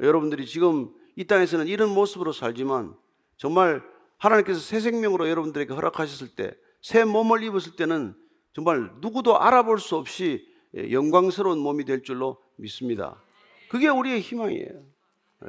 여러분들이 0.00 0.46
지금 0.46 0.92
이 1.16 1.24
땅에서는 1.24 1.66
이런 1.66 1.90
모습으로 1.90 2.32
살지만 2.32 2.96
정말 3.36 3.82
하나님께서 4.16 4.58
새 4.58 4.80
생명으로 4.80 5.28
여러분들에게 5.28 5.72
허락하셨을 5.72 6.34
때, 6.34 6.52
새 6.80 7.04
몸을 7.04 7.42
입었을 7.42 7.76
때는 7.76 8.16
정말 8.52 8.90
누구도 9.00 9.38
알아볼 9.38 9.78
수 9.78 9.96
없이 9.96 10.46
영광스러운 10.74 11.58
몸이 11.58 11.84
될 11.84 12.02
줄로 12.02 12.42
믿습니다. 12.56 13.22
그게 13.68 13.88
우리의 13.88 14.20
희망이에요. 14.20 14.86
예. 15.46 15.48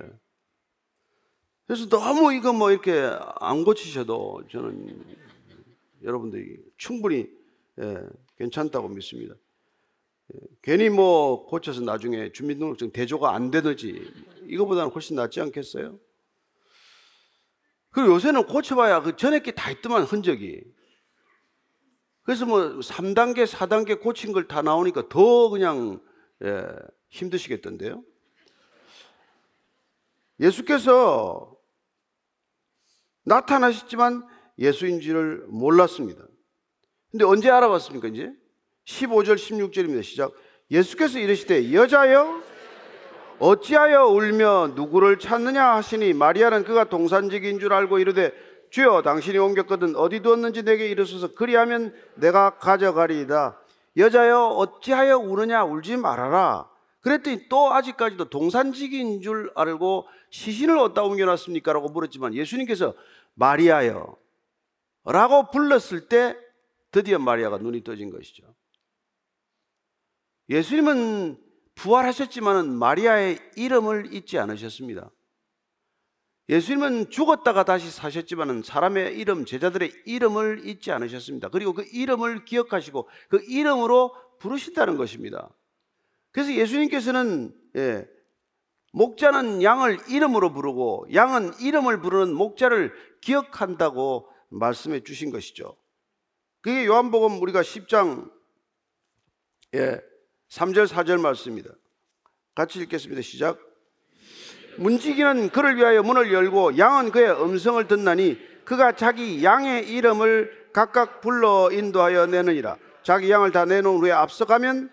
그래서 1.67 1.87
너무 1.87 2.33
이거 2.33 2.51
뭐 2.51 2.71
이렇게 2.71 2.91
안 3.39 3.63
고치셔도 3.63 4.43
저는 4.51 5.05
여러분들이 6.03 6.57
충분히 6.77 7.29
예, 7.79 8.03
괜찮다고 8.37 8.89
믿습니다. 8.89 9.35
예, 10.33 10.39
괜히 10.61 10.89
뭐 10.89 11.45
고쳐서 11.45 11.81
나중에 11.81 12.31
주민등록증 12.31 12.91
대조가 12.91 13.33
안 13.33 13.51
되든지 13.51 14.11
이거보다는 14.47 14.91
훨씬 14.91 15.15
낫지 15.15 15.39
않겠어요? 15.41 15.99
그리고 17.91 18.13
요새는 18.13 18.45
고쳐봐야 18.45 19.01
그 19.01 19.15
전에 19.15 19.39
게 19.39 19.51
다 19.51 19.71
있더만 19.71 20.03
흔적이. 20.03 20.63
그래서 22.23 22.45
뭐 22.45 22.79
3단계, 22.79 23.47
4단계 23.47 23.99
고친 23.99 24.33
걸 24.33 24.47
다 24.47 24.61
나오니까 24.61 25.09
더 25.09 25.49
그냥 25.49 25.99
예, 26.43 26.65
힘드시겠던데요. 27.09 28.03
예수께서 30.39 31.55
나타나셨지만 33.23 34.25
예수인 34.57 35.01
지를 35.01 35.45
몰랐습니다. 35.47 36.23
근데 37.11 37.25
언제 37.25 37.49
알아봤습니까, 37.49 38.07
이제? 38.07 38.31
15절, 38.85 39.35
16절입니다. 39.35 40.03
시작. 40.03 40.33
예수께서 40.71 41.19
이르시되, 41.19 41.73
여자여, 41.73 42.43
어찌하여 43.39 44.05
울며 44.07 44.73
누구를 44.75 45.17
찾느냐 45.17 45.75
하시니 45.75 46.13
마리아는 46.13 46.65
그가 46.65 46.89
동산직인 46.89 47.59
줄 47.59 47.73
알고 47.73 47.99
이르되 47.99 48.33
주여 48.69 49.01
당신이 49.01 49.37
옮겼거든 49.37 49.95
어디 49.95 50.19
두었는지 50.19 50.63
내게 50.63 50.89
이르소서 50.89 51.33
그리하면 51.33 51.93
내가 52.15 52.57
가져가리이다. 52.57 53.59
여자여 53.97 54.47
어찌하여 54.47 55.17
우느냐 55.17 55.63
울지 55.63 55.97
말아라. 55.97 56.69
그랬더니 57.01 57.47
또 57.49 57.73
아직까지도 57.73 58.29
동산직인 58.29 59.21
줄 59.21 59.51
알고 59.55 60.07
시신을 60.31 60.77
어디다 60.77 61.03
옮겨놨습니까? 61.03 61.73
라고 61.73 61.89
물었지만 61.89 62.33
예수님께서 62.33 62.93
마리아여 63.35 64.17
라고 65.05 65.49
불렀을 65.49 66.07
때 66.09 66.37
드디어 66.91 67.19
마리아가 67.19 67.57
눈이 67.57 67.83
떠진 67.83 68.09
것이죠. 68.09 68.43
예수님은 70.49 71.37
부활하셨지만 71.75 72.77
마리아의 72.77 73.39
이름을 73.55 74.13
잊지 74.13 74.37
않으셨습니다. 74.39 75.09
예수님은 76.49 77.11
죽었다가 77.11 77.63
다시 77.63 77.91
사셨지만 77.91 78.63
사람의 78.63 79.17
이름, 79.19 79.45
제자들의 79.45 79.93
이름을 80.05 80.67
잊지 80.67 80.91
않으셨습니다. 80.91 81.49
그리고 81.49 81.73
그 81.73 81.85
이름을 81.91 82.43
기억하시고 82.45 83.07
그 83.29 83.43
이름으로 83.47 84.15
부르신다는 84.39 84.97
것입니다. 84.97 85.49
그래서 86.31 86.51
예수님께서는 86.53 87.55
예, 87.75 88.07
목자는 88.93 89.61
양을 89.61 89.99
이름으로 90.09 90.51
부르고 90.51 91.07
양은 91.13 91.59
이름을 91.59 92.01
부르는 92.01 92.33
목자를 92.33 92.93
기억한다고 93.21 94.27
말씀해 94.49 95.01
주신 95.01 95.29
것이죠. 95.29 95.77
그게 96.61 96.87
요한복음 96.87 97.39
우리가 97.43 97.61
10장 97.61 98.31
예, 99.75 99.99
3절 100.49 100.87
4절 100.87 101.21
말씀입니다. 101.21 101.69
같이 102.55 102.79
읽겠습니다. 102.79 103.21
시작. 103.21 103.68
문지기는 104.79 105.49
그를 105.49 105.75
위하여 105.75 106.01
문을 106.01 106.31
열고 106.31 106.77
양은 106.77 107.11
그의 107.11 107.31
음성을 107.31 107.85
듣나니 107.87 108.39
그가 108.63 108.93
자기 108.93 109.43
양의 109.43 109.89
이름을 109.89 110.69
각각 110.73 111.21
불러 111.21 111.69
인도하여 111.71 112.27
내느니라. 112.27 112.77
자기 113.03 113.29
양을 113.29 113.51
다 113.51 113.65
내놓은 113.65 113.99
후에 113.99 114.11
앞서가면 114.11 114.89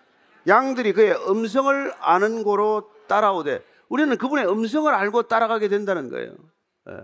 양들이 0.47 0.93
그의 0.93 1.15
음성을 1.29 1.93
아는 2.01 2.43
고로 2.43 2.91
따라오되 3.07 3.63
우리는 3.89 4.17
그분의 4.17 4.49
음성을 4.51 4.93
알고 4.93 5.25
따라가게 5.25 5.69
된다는 5.69 6.09
거예요. 6.11 6.33
예. 6.89 6.95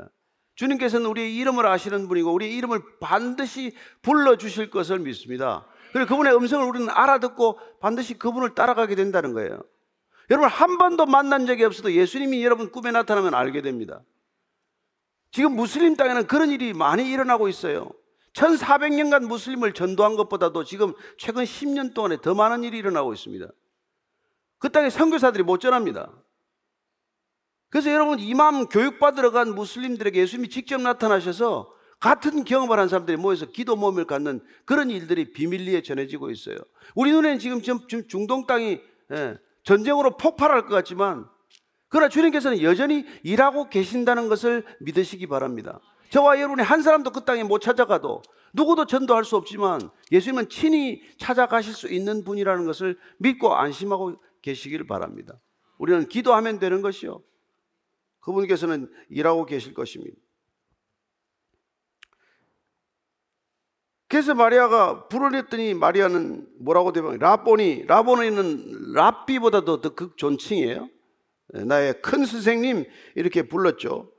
주님께서는 0.57 1.07
우리의 1.07 1.37
이름을 1.37 1.66
아시는 1.66 2.09
분이고 2.09 2.33
우리의 2.33 2.57
이름을 2.57 2.81
반드시 3.01 3.75
불러 4.03 4.37
주실 4.37 4.71
것을 4.71 4.99
믿습니다. 4.99 5.66
그리고 5.92 6.09
그분의 6.09 6.35
음성을 6.35 6.66
우리는 6.66 6.88
알아듣고 6.90 7.59
반드시 7.81 8.18
그분을 8.18 8.55
따라가게 8.55 8.95
된다는 8.95 9.33
거예요. 9.33 9.62
여러분 10.33 10.49
한 10.49 10.79
번도 10.79 11.05
만난 11.05 11.45
적이 11.45 11.64
없어도 11.64 11.92
예수님이 11.92 12.42
여러분 12.42 12.73
꿈에 12.73 12.90
나타나면 12.90 13.35
알게 13.35 13.61
됩니다. 13.61 14.03
지금 15.31 15.55
무슬림 15.55 15.95
땅에는 15.95 16.27
그런 16.27 16.51
일이 16.51 16.73
많이 16.73 17.11
일어나고 17.11 17.49
있어요. 17.49 17.90
1400년간 18.33 19.27
무슬림을 19.27 19.75
전도한 19.75 20.16
것보다도 20.16 20.64
지금 20.64 20.95
최근 21.18 21.45
10년 21.45 21.92
동안에 21.92 22.23
더 22.23 22.35
많은 22.35 22.64
일이 22.64 22.79
일어나고 22.79 23.12
있습니다. 23.12 23.47
그 24.59 24.71
땅에 24.71 24.88
선교사들이 24.88 25.42
못 25.42 25.61
전합니다. 25.61 26.11
그래서 27.69 27.92
여러분 27.92 28.19
이맘 28.19 28.69
교육받으러 28.69 29.33
간 29.33 29.54
무슬림들에게 29.54 30.19
예수님이 30.19 30.48
직접 30.48 30.81
나타나셔서 30.81 31.71
같은 32.00 32.44
경험을 32.44 32.79
한 32.79 32.88
사람들이 32.88 33.19
모여서 33.19 33.46
기도 33.46 33.77
모임을 33.77 34.06
갖는 34.06 34.40
그런 34.65 34.88
일들이 34.88 35.35
비밀리에 35.35 35.83
전해지고 35.83 36.31
있어요. 36.31 36.56
우리 36.94 37.13
눈에는 37.13 37.38
지금 37.38 37.61
중동 38.09 38.46
땅이 38.46 38.81
예, 39.13 39.38
전쟁으로 39.65 40.17
폭발할 40.17 40.63
것 40.63 40.69
같지만 40.69 41.29
그러나 41.88 42.08
주님께서는 42.08 42.63
여전히 42.63 43.04
일하고 43.23 43.69
계신다는 43.69 44.29
것을 44.29 44.65
믿으시기 44.81 45.27
바랍니다. 45.27 45.79
저와 46.10 46.38
여러분이 46.38 46.63
한 46.63 46.83
사람도 46.83 47.10
그 47.10 47.25
땅에 47.25 47.44
못 47.44 47.60
찾아가도 47.60 48.23
누구도 48.54 48.87
전도할 48.87 49.25
수 49.25 49.37
없지만 49.37 49.90
예수님은 50.10 50.48
친히 50.48 51.02
찾아가실 51.19 51.75
수 51.75 51.88
있는 51.88 52.25
분이라는 52.25 52.67
것을 52.67 52.98
믿고 53.19 53.54
안심하고 53.54 54.17
계시기를 54.42 54.87
바랍니다. 54.87 55.38
우리는 55.79 56.06
기도하면 56.06 56.58
되는 56.58 56.83
것이요. 56.83 57.23
그분께서는 58.21 58.90
일하고 59.08 59.46
계실 59.46 59.75
것입니다. 59.75 60.17
그래서 64.13 64.35
마리아가 64.35 65.08
불어냈더니 65.08 65.73
마리아는 65.73 66.46
뭐라고 66.60 66.92
대박 66.92 67.17
라보니 67.17 67.87
라보니는 67.87 68.92
랍비보다도 68.92 69.81
더 69.81 69.94
극존칭이에요. 69.94 70.87
예, 71.54 71.65
나의 71.65 72.02
큰 72.02 72.27
선생님 72.27 72.85
이렇게 73.15 73.48
불렀죠. 73.48 74.13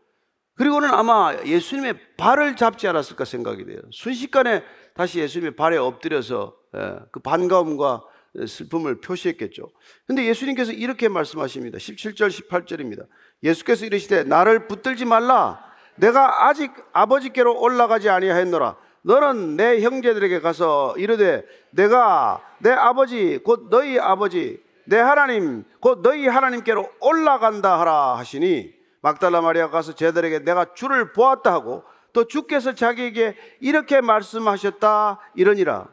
그리고는 0.55 0.89
아마 0.89 1.35
예수님의 1.45 1.99
발을 2.17 2.55
잡지 2.55 2.87
않았을까 2.87 3.23
생각이 3.23 3.65
돼요. 3.65 3.81
순식간에 3.91 4.63
다시 4.95 5.19
예수님의 5.19 5.55
발에 5.55 5.77
엎드려서 5.77 6.55
예, 6.75 6.95
그 7.11 7.19
반가움과 7.19 8.01
슬픔을 8.47 8.99
표시했겠죠. 8.99 9.69
근데 10.07 10.25
예수님께서 10.25 10.71
이렇게 10.71 11.07
말씀하십니다. 11.07 11.77
17절, 11.77 12.29
18절입니다. 12.29 13.05
예수께서 13.43 13.85
이르시되 13.85 14.23
나를 14.23 14.67
붙들지 14.67 15.05
말라. 15.05 15.63
내가 15.97 16.47
아직 16.47 16.71
아버지께로 16.93 17.61
올라가지 17.61 18.09
아니하였노라. 18.09 18.75
너는 19.03 19.57
내 19.57 19.81
형제들에게 19.81 20.39
가서 20.39 20.95
이르되 20.97 21.45
내가 21.71 22.41
내 22.59 22.71
아버지 22.71 23.37
곧 23.37 23.67
너희 23.69 23.99
아버지 23.99 24.63
내 24.85 24.97
하나님 24.97 25.63
곧 25.79 26.01
너희 26.01 26.27
하나님께로 26.27 26.89
올라간다 27.01 27.79
하라 27.79 28.17
하시니 28.17 28.73
막달라 29.01 29.41
마리아 29.41 29.69
가서 29.69 29.93
제들에게 29.93 30.39
내가 30.39 30.73
주를 30.73 31.11
보았다 31.11 31.51
하고 31.51 31.83
또 32.13 32.25
주께서 32.27 32.73
자기에게 32.73 33.35
이렇게 33.59 33.99
말씀하셨다 33.99 35.19
이러니라 35.35 35.89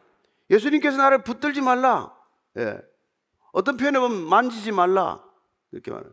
예수님께서 0.48 0.96
나를 0.96 1.24
붙들지 1.24 1.60
말라 1.60 2.14
예. 2.58 2.80
어떤 3.52 3.76
표현에 3.76 3.98
보면 3.98 4.28
만지지 4.28 4.70
말라 4.70 5.20
이렇게 5.72 5.90
말해요 5.90 6.12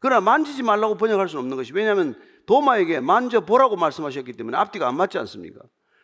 그러나 0.00 0.20
만지지 0.20 0.64
말라고 0.64 0.96
번역할 0.96 1.28
수는 1.28 1.42
없는 1.42 1.56
것이 1.56 1.72
왜냐하면 1.72 2.20
도마에게 2.46 2.98
만져보라고 2.98 3.76
말씀하셨기 3.76 4.32
때문에 4.32 4.56
앞뒤가 4.56 4.88
안 4.88 4.96
맞지 4.96 5.18
않습니까? 5.18 5.60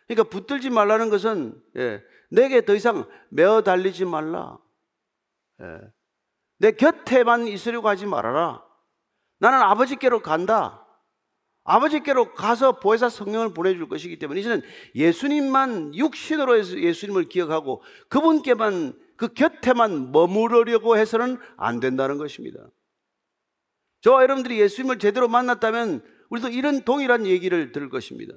그러니까 0.09 0.23
붙들지 0.27 0.71
말라는 0.71 1.11
것은 1.11 1.61
예, 1.77 2.03
내게 2.31 2.65
더 2.65 2.73
이상 2.73 3.07
메어 3.29 3.61
달리지 3.61 4.05
말라. 4.05 4.57
예, 5.61 5.79
내 6.57 6.71
곁에만 6.71 7.47
있으려고 7.47 7.87
하지 7.87 8.07
말아라. 8.07 8.65
나는 9.37 9.59
아버지께로 9.61 10.21
간다. 10.21 10.85
아버지께로 11.63 12.33
가서 12.33 12.79
보혜사 12.79 13.09
성령을 13.09 13.53
보내줄 13.53 13.87
것이기 13.87 14.17
때문에 14.17 14.39
이제는 14.39 14.63
예수님만 14.95 15.93
육신으로 15.93 16.57
해서 16.57 16.79
예수님을 16.79 17.29
기억하고 17.29 17.83
그분께만 18.09 18.99
그 19.15 19.27
곁에만 19.33 20.11
머무르려고 20.11 20.97
해서는 20.97 21.37
안 21.55 21.79
된다는 21.79 22.17
것입니다. 22.17 22.67
저와 24.01 24.23
여러분들이 24.23 24.59
예수님을 24.59 24.97
제대로 24.97 25.27
만났다면 25.27 26.01
우리도 26.29 26.49
이런 26.49 26.81
동일한 26.81 27.27
얘기를 27.27 27.71
들을 27.71 27.89
것입니다. 27.89 28.33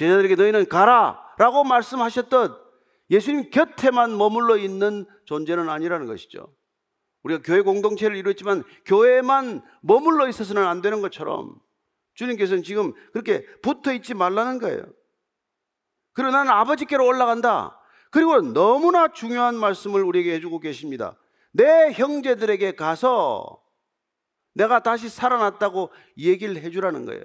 제자들에게 0.00 0.34
너희는 0.36 0.66
가라 0.66 1.20
라고 1.36 1.62
말씀하셨던 1.62 2.56
예수님 3.10 3.50
곁에만 3.50 4.16
머물러 4.16 4.56
있는 4.56 5.04
존재는 5.26 5.68
아니라는 5.68 6.06
것이죠. 6.06 6.54
우리가 7.22 7.42
교회 7.44 7.60
공동체를 7.60 8.16
이루었지만 8.16 8.62
교회만 8.86 9.62
머물러 9.82 10.26
있어서는 10.28 10.66
안 10.66 10.80
되는 10.80 11.02
것처럼 11.02 11.54
주님께서는 12.14 12.62
지금 12.62 12.94
그렇게 13.12 13.44
붙어 13.60 13.92
있지 13.92 14.14
말라는 14.14 14.58
거예요. 14.58 14.82
그리고 16.14 16.30
나는 16.30 16.50
아버지께로 16.50 17.04
올라간다. 17.04 17.78
그리고 18.10 18.40
너무나 18.40 19.08
중요한 19.08 19.54
말씀을 19.54 20.02
우리에게 20.02 20.32
해주고 20.34 20.60
계십니다. 20.60 21.14
내 21.52 21.92
형제들에게 21.92 22.72
가서 22.72 23.62
내가 24.54 24.82
다시 24.82 25.10
살아났다고 25.10 25.90
얘기를 26.16 26.56
해주라는 26.56 27.04
거예요. 27.04 27.22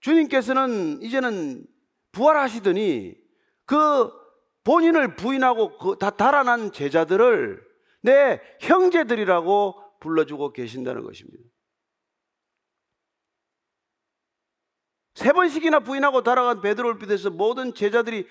주님께서는 0.00 1.02
이제는 1.02 1.66
부활하시더니 2.12 3.14
그 3.66 4.10
본인을 4.64 5.16
부인하고 5.16 5.78
그 5.78 5.96
다 5.98 6.10
달아난 6.10 6.72
제자들을 6.72 7.66
내 8.02 8.40
형제들이라고 8.60 9.82
불러주고 10.00 10.52
계신다는 10.52 11.02
것입니다. 11.02 11.42
세 15.14 15.32
번씩이나 15.32 15.80
부인하고 15.80 16.22
달아간 16.22 16.60
베드로를 16.60 16.98
비롯해서 16.98 17.30
모든 17.30 17.74
제자들이 17.74 18.26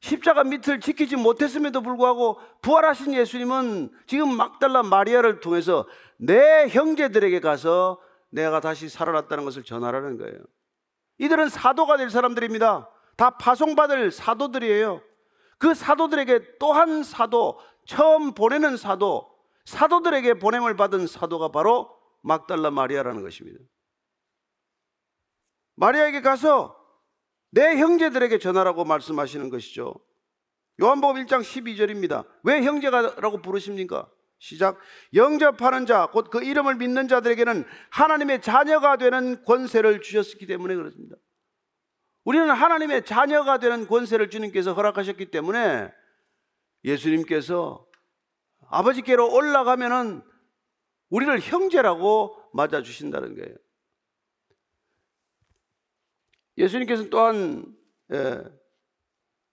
십자가 0.00 0.44
밑을 0.44 0.80
지키지 0.80 1.16
못했음에도 1.16 1.82
불구하고 1.82 2.38
부활하신 2.62 3.14
예수님은 3.14 3.90
지금 4.06 4.36
막달라 4.36 4.82
마리아를 4.82 5.40
통해서 5.40 5.86
내 6.16 6.68
형제들에게 6.68 7.40
가서 7.40 8.00
내가 8.30 8.60
다시 8.60 8.88
살아났다는 8.88 9.44
것을 9.44 9.64
전하라는 9.64 10.18
거예요. 10.18 10.38
이들은 11.20 11.50
사도가 11.50 11.98
될 11.98 12.10
사람들입니다. 12.10 12.88
다 13.16 13.30
파송받을 13.30 14.10
사도들이에요. 14.10 15.02
그 15.58 15.74
사도들에게 15.74 16.58
또한 16.58 17.02
사도, 17.02 17.60
처음 17.84 18.32
보내는 18.32 18.78
사도, 18.78 19.30
사도들에게 19.66 20.34
보냄을 20.34 20.76
받은 20.76 21.06
사도가 21.06 21.48
바로 21.48 21.94
막달라 22.22 22.70
마리아라는 22.70 23.22
것입니다. 23.22 23.60
마리아에게 25.76 26.22
가서 26.22 26.76
내 27.50 27.76
형제들에게 27.76 28.38
전하라고 28.38 28.84
말씀하시는 28.84 29.50
것이죠. 29.50 29.94
요한복음 30.80 31.26
1장 31.26 31.42
12절입니다. 31.42 32.26
왜 32.44 32.62
형제가라고 32.62 33.42
부르십니까? 33.42 34.08
시작. 34.40 34.78
영접하는 35.14 35.84
자, 35.86 36.06
곧 36.06 36.30
그 36.30 36.42
이름을 36.42 36.76
믿는 36.76 37.08
자들에게는 37.08 37.64
하나님의 37.90 38.40
자녀가 38.40 38.96
되는 38.96 39.44
권세를 39.44 40.00
주셨기 40.00 40.46
때문에 40.46 40.74
그렇습니다. 40.74 41.16
우리는 42.24 42.50
하나님의 42.50 43.04
자녀가 43.04 43.58
되는 43.58 43.86
권세를 43.86 44.30
주님께서 44.30 44.72
허락하셨기 44.72 45.30
때문에 45.30 45.92
예수님께서 46.84 47.86
아버지께로 48.68 49.30
올라가면은 49.30 50.22
우리를 51.10 51.40
형제라고 51.40 52.36
맞아 52.54 52.82
주신다는 52.82 53.36
거예요. 53.36 53.54
예수님께서는 56.56 57.10
또한 57.10 57.76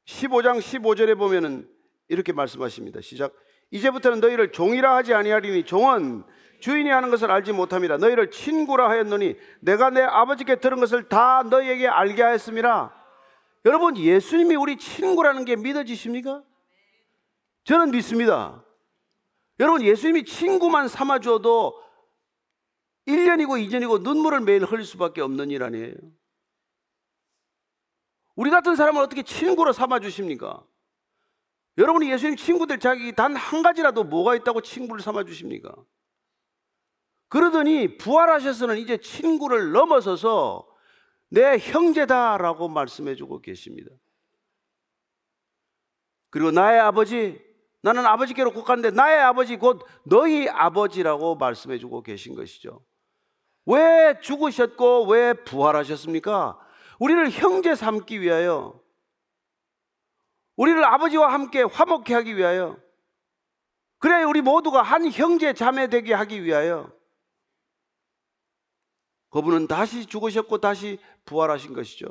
15장 0.06 0.56
예, 0.56 0.60
15절에 0.60 1.18
보면은 1.18 1.70
이렇게 2.08 2.32
말씀하십니다. 2.32 3.02
시작. 3.02 3.34
이제부터는 3.72 4.20
너희를 4.20 4.52
종이라 4.52 4.96
하지 4.96 5.14
아니하리니 5.14 5.66
종은 5.66 6.24
주인이 6.60 6.90
하는 6.90 7.10
것을 7.10 7.30
알지 7.30 7.54
못함이라 7.54 7.98
너희를 7.98 8.32
친구라 8.32 8.90
하였노니 8.90 9.36
내가 9.60 9.90
내 9.90 10.02
아버지께 10.02 10.60
들은 10.60 10.80
것을 10.80 11.08
다 11.10 11.44
너희에게 11.44 11.88
알게 11.88 12.24
하였습니다. 12.24 12.94
여러분 13.66 13.98
예수님이 13.98 14.56
우리 14.56 14.78
친구라는 14.78 15.46
게 15.46 15.56
믿어지십니까? 15.56 16.44
저는 17.66 17.92
믿습니다. 17.92 18.64
여러분 19.60 19.82
예수님이 19.82 20.24
친구만 20.24 20.88
삼아 20.88 21.20
주어도 21.20 21.84
1년이고 23.08 23.50
2년이고 23.70 24.02
눈물을 24.02 24.42
매일 24.42 24.64
흘릴 24.64 24.86
수밖에 24.86 25.22
없는 25.22 25.52
일 25.52 25.64
아니에요. 25.64 25.94
우리 28.36 28.50
같은 28.50 28.76
사람을 28.76 29.02
어떻게 29.02 29.24
친구로 29.24 29.74
삼아 29.74 30.00
주십니까? 30.00 30.64
여러분이 31.78 32.12
예수님 32.12 32.36
친구들 32.36 32.80
자기 32.80 33.12
단 33.14 33.36
한 33.36 33.62
가지라도 33.62 34.04
뭐가 34.04 34.36
있다고 34.36 34.62
친구를 34.62 35.02
삼아 35.02 35.26
주십니까? 35.26 35.74
그러더니 37.30 37.98
부활하셔서는 37.98 38.78
이제 38.78 38.98
친구를 38.98 39.72
넘어서서 39.72 40.68
내 41.30 41.58
형제다라고 41.58 42.70
말씀해 42.70 43.16
주고 43.16 43.42
계십니다. 43.42 43.92
그리고 46.30 46.52
나의 46.52 46.80
아버지, 46.80 47.40
나는 47.82 48.06
아버지께로 48.06 48.54
곧 48.54 48.64
가는데 48.64 48.92
나의 48.92 49.20
아버지 49.20 49.58
곧 49.58 49.86
너희 50.04 50.48
아버지라고 50.50 51.36
말씀해 51.36 51.78
주고 51.80 52.02
계신 52.02 52.34
것이죠. 52.36 52.82
왜 53.66 54.18
죽으셨고 54.22 55.08
왜 55.08 55.34
부활하셨습니까? 55.34 56.58
우리를 57.00 57.30
형제 57.32 57.76
삼기 57.76 58.22
위하여 58.22 58.80
우리를 60.58 60.84
아버지와 60.84 61.32
함께 61.32 61.62
화목케 61.62 62.14
하기 62.16 62.36
위하여 62.36 62.78
그래 64.00 64.24
우리 64.24 64.42
모두가 64.42 64.82
한 64.82 65.10
형제 65.12 65.54
자매 65.54 65.88
되게 65.88 66.14
하기 66.14 66.44
위하여 66.44 66.92
그분은 69.30 69.68
다시 69.68 70.06
죽으셨고 70.06 70.60
다시 70.60 71.00
부활하신 71.26 71.74
것이죠. 71.74 72.08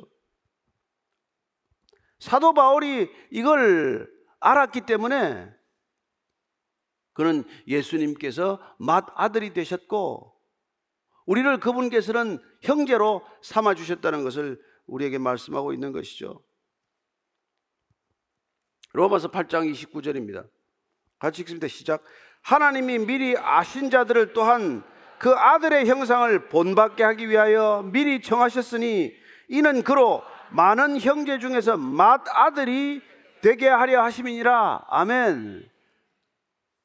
사도 2.19 2.55
바울이 2.55 3.11
이걸 3.31 4.11
알았기 4.41 4.83
때문에 4.83 5.53
그는 7.13 7.45
예수님께서 7.67 8.61
맏 8.79 9.07
아들이 9.17 9.53
되셨고 9.53 10.35
우리를 11.25 11.59
그분께서는 11.59 12.39
형제로 12.63 13.27
삼아 13.43 13.75
주셨다는 13.75 14.23
것을 14.23 14.63
우리에게 14.87 15.19
말씀하고 15.19 15.73
있는 15.73 15.93
것이죠. 15.93 16.46
로마서 18.97 19.29
8장 19.29 19.71
29절입니다. 19.71 20.47
같이 21.19 21.43
읽습니다. 21.43 21.69
시작. 21.69 22.03
하나님이 22.41 23.01
미리 23.01 23.37
아신 23.37 23.91
자들을 23.91 24.33
또한 24.33 24.83
그 25.19 25.35
아들의 25.35 25.87
형상을 25.87 26.49
본받게 26.49 27.05
하기 27.05 27.29
위하여 27.29 27.83
미리 27.93 28.23
정하셨으니 28.23 29.13
이는 29.49 29.83
그로 29.83 30.23
많은 30.51 30.99
형제 30.99 31.39
중에서 31.39 31.77
맏 31.77 32.23
아들이 32.27 33.03
되게 33.43 33.69
하려 33.69 34.03
하심이니라. 34.03 34.87
아멘. 34.89 35.69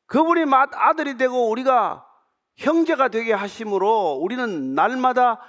그분이 0.07 0.43
아들이 0.73 1.15
되고 1.15 1.49
우리가 1.49 2.05
형제가 2.57 3.07
되게 3.07 3.31
하심으로 3.31 4.17
우리는 4.21 4.75
날마다 4.75 5.39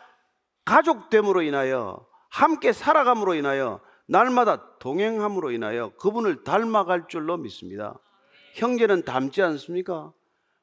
가족됨으로 0.64 1.42
인하여 1.42 2.06
함께 2.30 2.72
살아감으로 2.72 3.34
인하여 3.34 3.80
날마다 4.12 4.78
동행함으로 4.78 5.52
인하여 5.52 5.88
그분을 5.96 6.44
닮아갈 6.44 7.08
줄로 7.08 7.38
믿습니다. 7.38 7.98
형제는 8.54 9.06
닮지 9.06 9.40
않습니까? 9.40 10.12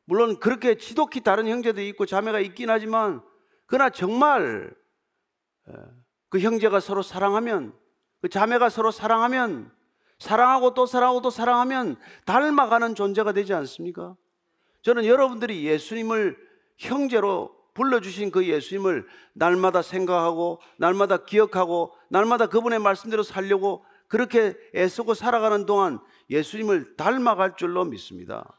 물론 0.05 0.39
그렇게 0.39 0.77
지독히 0.77 1.21
다른 1.21 1.47
형제도 1.47 1.81
있고 1.81 2.05
자매가 2.05 2.41
있긴 2.41 2.69
하지만 2.69 3.23
그러나 3.65 3.89
정말 3.89 4.71
그 6.29 6.39
형제가 6.39 6.79
서로 6.79 7.01
사랑하면 7.01 7.73
그 8.21 8.29
자매가 8.29 8.69
서로 8.69 8.91
사랑하면 8.91 9.71
사랑하고 10.19 10.75
또 10.75 10.85
사랑하고 10.85 11.21
또 11.21 11.31
사랑하면 11.31 11.95
닮아가는 12.25 12.93
존재가 12.93 13.31
되지 13.31 13.55
않습니까? 13.55 14.15
저는 14.83 15.05
여러분들이 15.05 15.65
예수님을 15.65 16.37
형제로 16.77 17.58
불러주신 17.73 18.31
그 18.31 18.45
예수님을 18.45 19.07
날마다 19.33 19.81
생각하고 19.81 20.59
날마다 20.77 21.23
기억하고 21.23 21.95
날마다 22.09 22.47
그분의 22.47 22.79
말씀대로 22.79 23.23
살려고 23.23 23.85
그렇게 24.07 24.57
애쓰고 24.75 25.13
살아가는 25.13 25.65
동안 25.65 25.99
예수님을 26.29 26.95
닮아갈 26.97 27.55
줄로 27.55 27.85
믿습니다. 27.85 28.57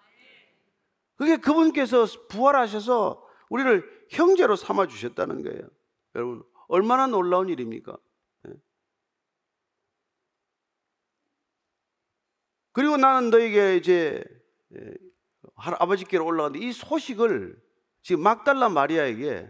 그게 1.16 1.36
그분께서 1.36 2.06
부활하셔서 2.28 3.26
우리를 3.50 4.06
형제로 4.10 4.56
삼아 4.56 4.86
주셨다는 4.86 5.42
거예요. 5.42 5.60
여러분, 6.14 6.42
얼마나 6.68 7.06
놀라운 7.06 7.48
일입니까? 7.48 7.96
예. 8.48 8.52
그리고 12.72 12.96
나는 12.96 13.30
너에게 13.30 13.76
이제 13.76 14.24
예, 14.74 14.94
아버지께로 15.56 16.24
올라갔는데 16.24 16.64
이 16.64 16.72
소식을 16.72 17.60
지금 18.02 18.22
막달라 18.22 18.68
마리아에게 18.68 19.48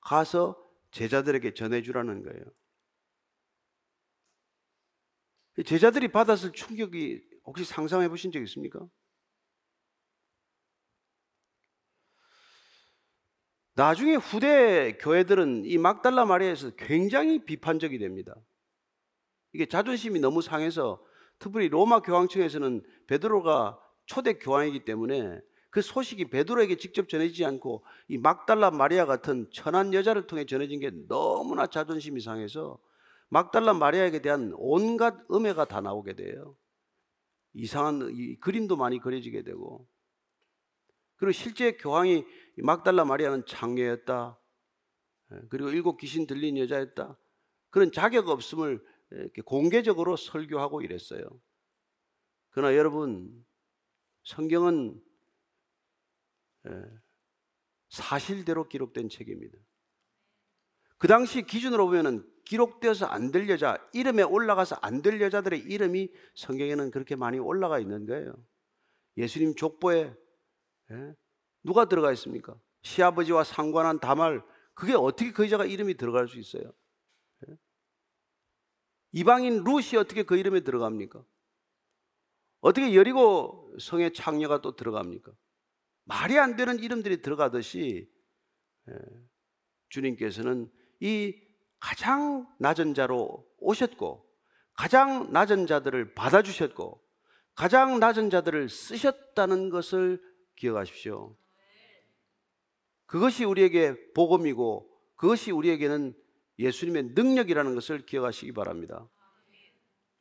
가서 0.00 0.56
제자들에게 0.92 1.54
전해주라는 1.54 2.22
거예요. 2.22 2.44
제자들이 5.66 6.08
받았을 6.08 6.52
충격이 6.52 7.20
혹시 7.44 7.64
상상해 7.64 8.08
보신 8.08 8.30
적 8.30 8.40
있습니까? 8.42 8.86
나중에 13.74 14.14
후대 14.14 14.96
교회들은 14.98 15.64
이 15.64 15.78
막달라 15.78 16.24
마리아에서 16.24 16.70
굉장히 16.70 17.44
비판적이 17.44 17.98
됩니다. 17.98 18.34
이게 19.52 19.66
자존심이 19.66 20.20
너무 20.20 20.42
상해서 20.42 21.04
특별히 21.38 21.68
로마 21.68 22.00
교황청에서는 22.00 22.82
베드로가 23.06 23.80
초대 24.06 24.34
교황이기 24.34 24.84
때문에 24.84 25.40
그 25.70 25.82
소식이 25.82 26.30
베드로에게 26.30 26.76
직접 26.76 27.08
전해지지 27.08 27.44
않고 27.44 27.84
이 28.08 28.18
막달라 28.18 28.70
마리아 28.70 29.04
같은 29.06 29.48
천한 29.52 29.92
여자를 29.92 30.26
통해 30.26 30.46
전해진 30.46 30.80
게 30.80 30.90
너무나 31.08 31.66
자존심이 31.66 32.20
상해서 32.20 32.78
막달라 33.28 33.74
마리아에게 33.74 34.22
대한 34.22 34.52
온갖 34.56 35.14
음해가 35.30 35.66
다 35.66 35.80
나오게 35.80 36.14
돼요. 36.14 36.56
이상한 37.52 38.38
그림도 38.40 38.76
많이 38.76 38.98
그려지게 38.98 39.42
되고 39.42 39.86
그리고 41.16 41.32
실제 41.32 41.72
교황이 41.72 42.24
막달라 42.56 43.04
마리아는 43.04 43.44
장녀였다. 43.46 44.38
예, 45.32 45.36
그리고 45.50 45.70
일곱 45.70 45.98
귀신 45.98 46.26
들린 46.26 46.56
여자였다. 46.56 47.18
그런 47.70 47.92
자격 47.92 48.28
없음을 48.28 48.82
공개적으로 49.44 50.16
설교하고 50.16 50.80
이랬어요. 50.82 51.22
그러나 52.50 52.76
여러분 52.76 53.44
성경은 54.24 54.94
예, 54.94 55.07
사실대로 57.88 58.68
기록된 58.68 59.08
책입니다. 59.08 59.58
그 60.98 61.06
당시 61.08 61.42
기준으로 61.42 61.86
보면은 61.86 62.28
기록되어서 62.44 63.06
안 63.06 63.30
될 63.30 63.48
여자, 63.50 63.78
이름에 63.92 64.22
올라가서 64.22 64.76
안 64.82 65.02
될 65.02 65.20
여자들의 65.20 65.60
이름이 65.60 66.10
성경에는 66.34 66.90
그렇게 66.90 67.14
많이 67.16 67.38
올라가 67.38 67.78
있는 67.78 68.06
거예요. 68.06 68.32
예수님 69.16 69.54
족보에 69.54 70.14
예? 70.90 71.14
누가 71.62 71.84
들어가 71.84 72.12
있습니까? 72.12 72.58
시아버지와 72.82 73.44
상관한 73.44 74.00
다말 74.00 74.42
그게 74.74 74.94
어떻게 74.94 75.32
그 75.32 75.44
여자가 75.44 75.66
이름이 75.66 75.96
들어갈 75.96 76.28
수 76.28 76.38
있어요? 76.38 76.72
예? 77.48 77.56
이방인 79.12 79.64
룻이 79.64 79.96
어떻게 79.98 80.22
그 80.22 80.36
이름에 80.36 80.60
들어갑니까? 80.60 81.22
어떻게 82.60 82.94
여리고 82.94 83.72
성의 83.78 84.12
창녀가 84.14 84.60
또 84.60 84.74
들어갑니까? 84.74 85.32
말이 86.08 86.38
안 86.38 86.56
되는 86.56 86.78
이름들이 86.78 87.20
들어가듯이 87.20 88.10
예, 88.88 88.94
주님께서는 89.90 90.70
이 91.00 91.38
가장 91.78 92.48
낮은 92.58 92.94
자로 92.94 93.46
오셨고 93.58 94.26
가장 94.72 95.30
낮은 95.32 95.66
자들을 95.66 96.14
받아주셨고 96.14 97.04
가장 97.54 98.00
낮은 98.00 98.30
자들을 98.30 98.70
쓰셨다는 98.70 99.68
것을 99.68 100.22
기억하십시오. 100.56 101.36
그것이 103.04 103.44
우리에게 103.44 104.12
복음이고 104.14 104.88
그것이 105.14 105.50
우리에게는 105.50 106.14
예수님의 106.58 107.10
능력이라는 107.14 107.74
것을 107.74 108.06
기억하시기 108.06 108.52
바랍니다. 108.52 109.06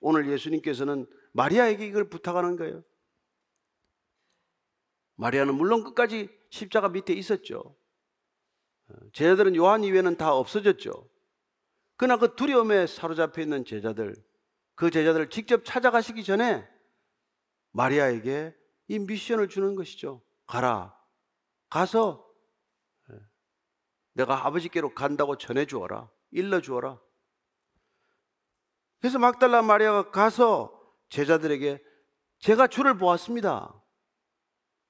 오늘 0.01 0.29
예수님께서는 0.31 1.05
마리아에게 1.31 1.87
이걸 1.87 2.09
부탁하는 2.09 2.57
거예요. 2.57 2.83
마리아는 5.17 5.55
물론 5.55 5.83
끝까지 5.83 6.29
십자가 6.49 6.89
밑에 6.89 7.13
있었죠. 7.13 7.75
제자들은 9.13 9.55
요한 9.55 9.83
이외에는 9.83 10.15
다 10.15 10.33
없어졌죠. 10.33 11.09
그러나 11.97 12.17
그 12.17 12.35
두려움에 12.35 12.87
사로잡혀 12.87 13.41
있는 13.41 13.65
제자들, 13.65 14.15
그 14.75 14.89
제자들을 14.91 15.29
직접 15.29 15.65
찾아가시기 15.65 16.23
전에 16.23 16.67
마리아에게 17.71 18.55
이 18.87 18.99
미션을 18.99 19.49
주는 19.49 19.75
것이죠. 19.75 20.21
가라. 20.45 20.95
가서 21.69 22.25
내가 24.13 24.45
아버지께로 24.45 24.93
간다고 24.93 25.37
전해 25.37 25.65
주어라. 25.65 26.09
일러 26.31 26.61
주어라. 26.61 26.99
그래서 28.99 29.19
막달라 29.19 29.61
마리아가 29.61 30.11
가서 30.11 30.73
제자들에게 31.09 31.83
제가 32.39 32.67
주를 32.67 32.97
보았습니다. 32.97 33.73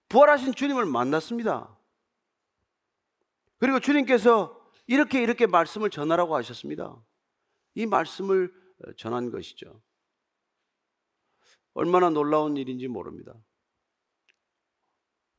부활하신 0.10 0.54
주님을 0.54 0.86
만났습니다. 0.86 1.78
그리고 3.58 3.80
주님께서 3.80 4.56
이렇게 4.86 5.22
이렇게 5.22 5.48
말씀을 5.48 5.90
전하라고 5.90 6.36
하셨습니다. 6.36 7.02
이 7.76 7.86
말씀을 7.86 8.54
전한 8.96 9.32
것이죠. 9.32 9.82
얼마나 11.74 12.10
놀라운 12.10 12.58
일인지 12.58 12.88
모릅니다. 12.88 13.34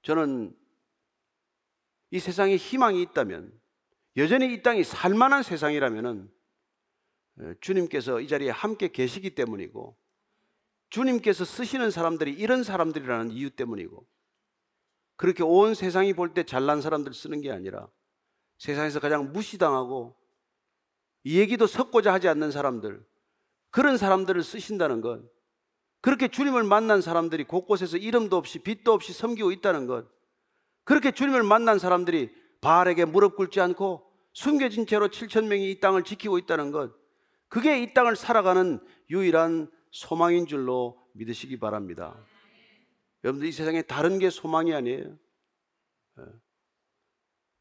저는 0.02 0.56
이 2.10 2.18
세상에 2.18 2.56
희망이 2.56 3.02
있다면 3.02 3.58
여전히 4.16 4.52
이 4.52 4.62
땅이 4.62 4.84
살만한 4.84 5.42
세상이라면 5.42 6.32
주님께서 7.60 8.20
이 8.20 8.28
자리에 8.28 8.50
함께 8.50 8.88
계시기 8.88 9.34
때문이고 9.34 9.96
주님께서 10.90 11.44
쓰시는 11.44 11.90
사람들이 11.90 12.32
이런 12.32 12.62
사람들이라는 12.62 13.30
이유 13.30 13.50
때문이고 13.50 14.06
그렇게 15.18 15.42
온 15.42 15.74
세상이 15.74 16.14
볼 16.14 16.32
때 16.32 16.44
잘난 16.44 16.80
사람들 16.80 17.12
쓰는 17.12 17.40
게 17.40 17.50
아니라 17.50 17.88
세상에서 18.58 19.00
가장 19.00 19.32
무시당하고 19.32 20.16
이 21.24 21.38
얘기도 21.38 21.66
섞고자 21.66 22.12
하지 22.12 22.28
않는 22.28 22.52
사람들 22.52 23.04
그런 23.70 23.98
사람들을 23.98 24.42
쓰신다는 24.42 25.00
것 25.00 25.20
그렇게 26.00 26.28
주님을 26.28 26.62
만난 26.62 27.00
사람들이 27.02 27.44
곳곳에서 27.44 27.96
이름도 27.96 28.36
없이 28.36 28.60
빛도 28.60 28.92
없이 28.92 29.12
섬기고 29.12 29.50
있다는 29.50 29.86
것 29.86 30.06
그렇게 30.84 31.10
주님을 31.10 31.42
만난 31.42 31.80
사람들이 31.80 32.30
바알에게 32.60 33.04
무릎 33.04 33.34
꿇지 33.36 33.60
않고 33.60 34.08
숨겨진 34.32 34.86
채로 34.86 35.08
7천 35.08 35.46
명이 35.48 35.68
이 35.72 35.80
땅을 35.80 36.04
지키고 36.04 36.38
있다는 36.38 36.70
것 36.70 36.92
그게 37.48 37.82
이 37.82 37.92
땅을 37.92 38.14
살아가는 38.14 38.78
유일한 39.10 39.68
소망인 39.90 40.46
줄로 40.46 41.02
믿으시기 41.14 41.58
바랍니다. 41.58 42.16
여러분들 43.24 43.48
이 43.48 43.52
세상에 43.52 43.82
다른 43.82 44.18
게 44.18 44.30
소망이 44.30 44.74
아니에요. 44.74 45.18
예. 46.18 46.24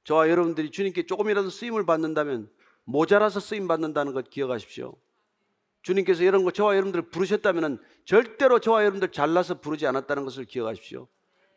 저와 0.04 0.30
여러분들이 0.30 0.72
주님께 0.72 1.06
조금이라도 1.06 1.50
쓰임을 1.50 1.86
받는다면 1.86 2.50
모자라서 2.86 3.40
쓰임 3.40 3.68
받는다는 3.68 4.14
것 4.14 4.30
기억하십시오. 4.30 4.96
주님께서 5.82 6.24
이런 6.24 6.44
거 6.44 6.52
저와 6.52 6.76
여러분들 6.76 7.10
부르셨다면 7.10 7.82
절대로 8.06 8.60
저와 8.60 8.82
여러분들 8.82 9.12
잘나서 9.12 9.60
부르지 9.60 9.86
않았다는 9.88 10.24
것을 10.24 10.46
기억하십시오. 10.46 11.08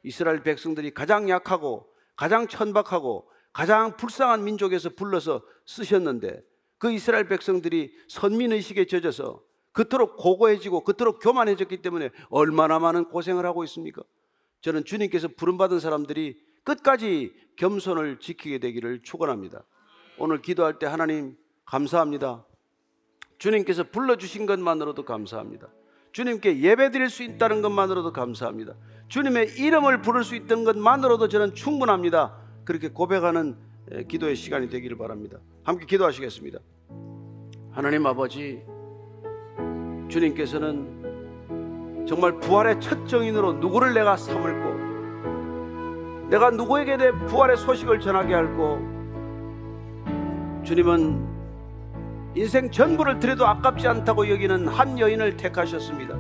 이스라엘 0.03 0.43
백성들이 0.43 0.93
가장 0.93 1.29
약하고 1.29 1.89
가장 2.17 2.49
천박하고 2.49 3.31
가장 3.53 3.97
불쌍한 3.97 4.45
민족에서 4.45 4.91
불러서 4.91 5.43
쓰셨는데 5.67 6.43
그 6.79 6.93
이스라엘 6.93 7.29
백성들이 7.29 7.95
선민의식에 8.09 8.87
젖어서 8.87 9.43
그토록 9.73 10.17
고고해지고 10.17 10.85
그토록 10.85 11.21
교만해졌기 11.21 11.83
때문에 11.83 12.11
얼마나 12.29 12.79
많은 12.79 13.05
고생을 13.07 13.47
하고 13.47 13.65
있습니까? 13.65 14.03
저는 14.61 14.85
주님께서 14.85 15.29
부름받은 15.29 15.81
사람들이 15.81 16.41
끝까지 16.65 17.33
겸손을 17.57 18.19
지키게 18.19 18.59
되기를 18.59 19.03
축원합니다. 19.03 19.65
오늘 20.19 20.43
기도할 20.43 20.79
때 20.79 20.87
하나님 20.87 21.37
감사합니다. 21.65 22.45
주님께서 23.39 23.85
불러주신 23.85 24.47
것만으로도 24.47 25.05
감사합니다. 25.05 25.69
주님께 26.13 26.61
예배 26.61 26.91
드릴 26.91 27.09
수 27.09 27.23
있다는 27.23 27.63
것만으로도 27.63 28.13
감사합니다. 28.13 28.75
주님의 29.09 29.59
이름을 29.59 30.03
부를 30.03 30.25
수 30.25 30.35
있던 30.37 30.65
것만으로도 30.65 31.29
저는 31.29 31.55
충분합니다. 31.55 32.37
그렇게 32.65 32.89
고백하는 32.89 33.57
에, 33.91 34.05
기도의 34.05 34.37
시간이 34.37 34.69
되기를 34.69 34.99
바랍니다. 34.99 35.39
함께 35.65 35.87
기도하시겠습니다. 35.87 36.59
하나님 37.71 38.07
아버지, 38.07 38.63
주님께서는 40.11 42.05
정말 42.07 42.39
부활의 42.39 42.81
첫 42.81 43.07
정인으로 43.07 43.55
누구를 43.55 43.95
내가 43.95 44.17
삼을고, 44.17 44.81
내가 46.29 46.51
누구에게 46.51 46.97
내 46.97 47.13
부활의 47.13 47.57
소식을 47.57 48.01
전하게 48.01 48.35
할고, 48.35 48.79
주님은 50.65 51.31
인생 52.35 52.71
전부를 52.71 53.19
드려도 53.19 53.47
아깝지 53.47 53.89
않다고 53.89 54.29
여기는 54.31 54.69
한 54.69 54.99
여인을 54.99 55.37
택하셨습니다. 55.37 56.17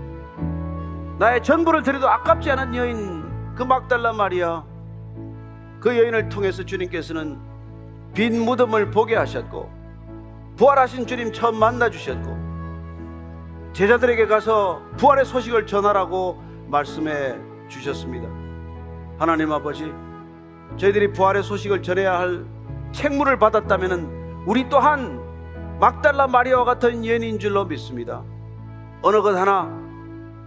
나의 1.19 1.43
전부를 1.43 1.83
드려도 1.83 2.09
아깝지 2.09 2.51
않은 2.51 2.75
여인 2.75 3.55
그 3.55 3.63
막달라 3.63 4.13
마리아 4.13 4.65
그 5.79 5.97
여인을 5.97 6.31
통해서 6.31 6.65
주님께서는 6.65 7.39
빈 8.15 8.41
무덤을 8.41 8.91
보게 8.91 9.17
하셨고 9.17 9.71
부활하신 10.57 11.07
주님 11.07 11.31
처음 11.31 11.57
만나 11.57 11.91
주셨고 11.91 12.40
제자들에게 13.73 14.27
가서 14.27 14.83
부활의 14.97 15.25
소식을 15.25 15.67
전하라고 15.67 16.43
말씀해 16.69 17.37
주셨습니다. 17.69 18.29
하나님 19.19 19.53
아버지 19.53 19.93
저희들이 20.77 21.13
부활의 21.13 21.43
소식을 21.43 21.83
전해야 21.83 22.19
할 22.19 22.45
책무를 22.93 23.39
받았다면 23.39 24.45
우리 24.47 24.69
또한 24.69 25.21
막달라 25.79 26.27
마리아와 26.27 26.65
같은 26.65 27.05
여인인 27.07 27.39
줄로 27.39 27.65
믿습니다. 27.65 28.23
어느 29.03 29.23
것 29.23 29.35
하나 29.37 29.71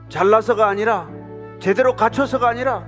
잘나서가 0.09 0.67
아니라 0.67 1.07
제대로 1.59 1.95
갖춰서가 1.95 2.49
아니라 2.49 2.85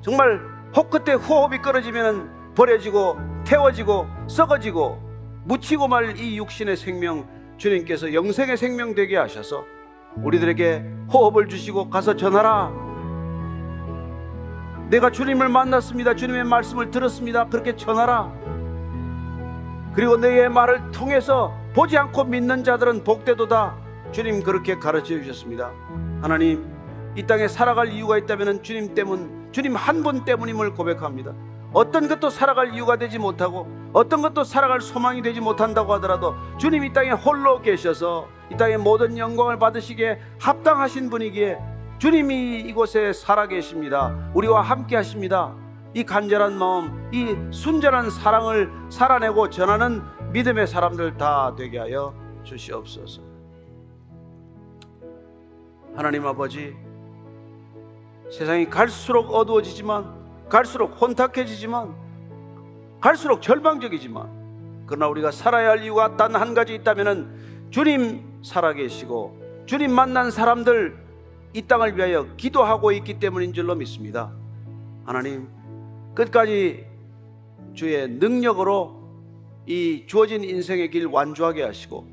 정말 0.00 0.40
혹그때 0.74 1.14
호흡이 1.14 1.58
끊어지면 1.58 2.54
버려지고 2.54 3.18
태워지고 3.44 4.06
썩어지고 4.28 5.02
묻히고 5.44 5.88
말 5.88 6.16
이 6.16 6.38
육신의 6.38 6.76
생명 6.76 7.26
주님께서 7.56 8.12
영생의 8.12 8.56
생명 8.56 8.94
되게 8.94 9.16
하셔서 9.16 9.64
우리들에게 10.16 10.84
호흡을 11.12 11.48
주시고 11.48 11.90
가서 11.90 12.16
전하라. 12.16 12.72
내가 14.90 15.10
주님을 15.10 15.48
만났습니다. 15.48 16.14
주님의 16.14 16.44
말씀을 16.44 16.90
들었습니다. 16.90 17.46
그렇게 17.48 17.74
전하라. 17.76 18.32
그리고 19.94 20.16
너의 20.16 20.48
말을 20.48 20.90
통해서 20.92 21.54
보지 21.74 21.96
않고 21.96 22.24
믿는 22.24 22.62
자들은 22.64 23.02
복되도다. 23.04 23.74
주님 24.12 24.42
그렇게 24.42 24.76
가르쳐 24.76 25.08
주셨습니다. 25.08 25.72
하나님, 26.22 26.64
이 27.16 27.26
땅에 27.26 27.48
살아갈 27.48 27.88
이유가 27.88 28.16
있다면 28.18 28.62
주님 28.62 28.94
때문, 28.94 29.48
주님 29.52 29.74
한 29.74 30.02
분 30.02 30.24
때문임을 30.24 30.74
고백합니다. 30.74 31.32
어떤 31.76 32.08
것도 32.08 32.30
살아갈 32.30 32.72
이유가 32.72 32.96
되지 32.96 33.18
못하고 33.18 33.68
어떤 33.92 34.22
것도 34.22 34.44
살아갈 34.44 34.80
소망이 34.80 35.20
되지 35.20 35.42
못한다고 35.42 35.92
하더라도 35.94 36.34
주님 36.56 36.82
이 36.84 36.90
땅에 36.90 37.10
홀로 37.10 37.60
계셔서 37.60 38.28
이 38.50 38.56
땅에 38.56 38.78
모든 38.78 39.18
영광을 39.18 39.58
받으시기에 39.58 40.18
합당하신 40.40 41.10
분이기에 41.10 41.58
주님이 41.98 42.60
이곳에 42.60 43.12
살아 43.12 43.46
계십니다. 43.46 44.16
우리와 44.32 44.62
함께 44.62 44.96
하십니다. 44.96 45.54
이 45.92 46.02
간절한 46.02 46.56
마음, 46.56 47.10
이 47.12 47.36
순전한 47.52 48.08
사랑을 48.08 48.72
살아내고 48.88 49.50
전하는 49.50 50.02
믿음의 50.32 50.66
사람들 50.66 51.18
다 51.18 51.54
되게 51.58 51.78
하여 51.78 52.14
주시옵소서. 52.42 53.20
하나님 55.94 56.26
아버지, 56.26 56.74
세상이 58.30 58.70
갈수록 58.70 59.30
어두워지지만, 59.34 60.15
갈수록 60.48 61.00
혼탁해지지만, 61.00 61.94
갈수록 63.00 63.42
절망적이지만, 63.42 64.84
그러나 64.86 65.08
우리가 65.08 65.30
살아야 65.30 65.70
할 65.70 65.82
이유가 65.82 66.16
단 66.16 66.34
한 66.36 66.54
가지 66.54 66.74
있다면 66.74 67.68
주님 67.70 68.22
살아계시고, 68.42 69.64
주님 69.66 69.92
만난 69.92 70.30
사람들 70.30 70.96
이 71.52 71.62
땅을 71.62 71.96
위하여 71.96 72.26
기도하고 72.36 72.92
있기 72.92 73.18
때문인 73.18 73.52
줄로 73.52 73.74
믿습니다. 73.74 74.30
하나님, 75.04 75.48
끝까지 76.14 76.86
주의 77.74 78.08
능력으로 78.08 78.94
이 79.66 80.04
주어진 80.06 80.44
인생의 80.44 80.90
길 80.90 81.06
완주하게 81.06 81.64
하시고 81.64 82.06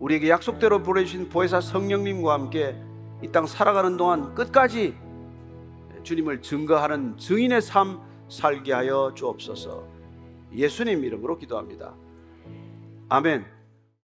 우리에게 0.00 0.28
약속대로 0.30 0.82
보내주신 0.82 1.28
보혜사 1.28 1.60
성령님과 1.60 2.32
함께 2.32 2.74
이 3.22 3.28
땅 3.28 3.46
살아가는 3.46 3.96
동안 3.96 4.34
끝까지 4.34 4.94
주님을 6.02 6.42
증거하는 6.42 7.16
증인의 7.16 7.62
삶 7.62 8.00
살게 8.28 8.72
하여 8.72 9.12
주옵소서 9.14 9.86
예수님 10.54 11.04
이름으로 11.04 11.38
기도합니다. 11.38 11.94
아멘. 13.08 13.59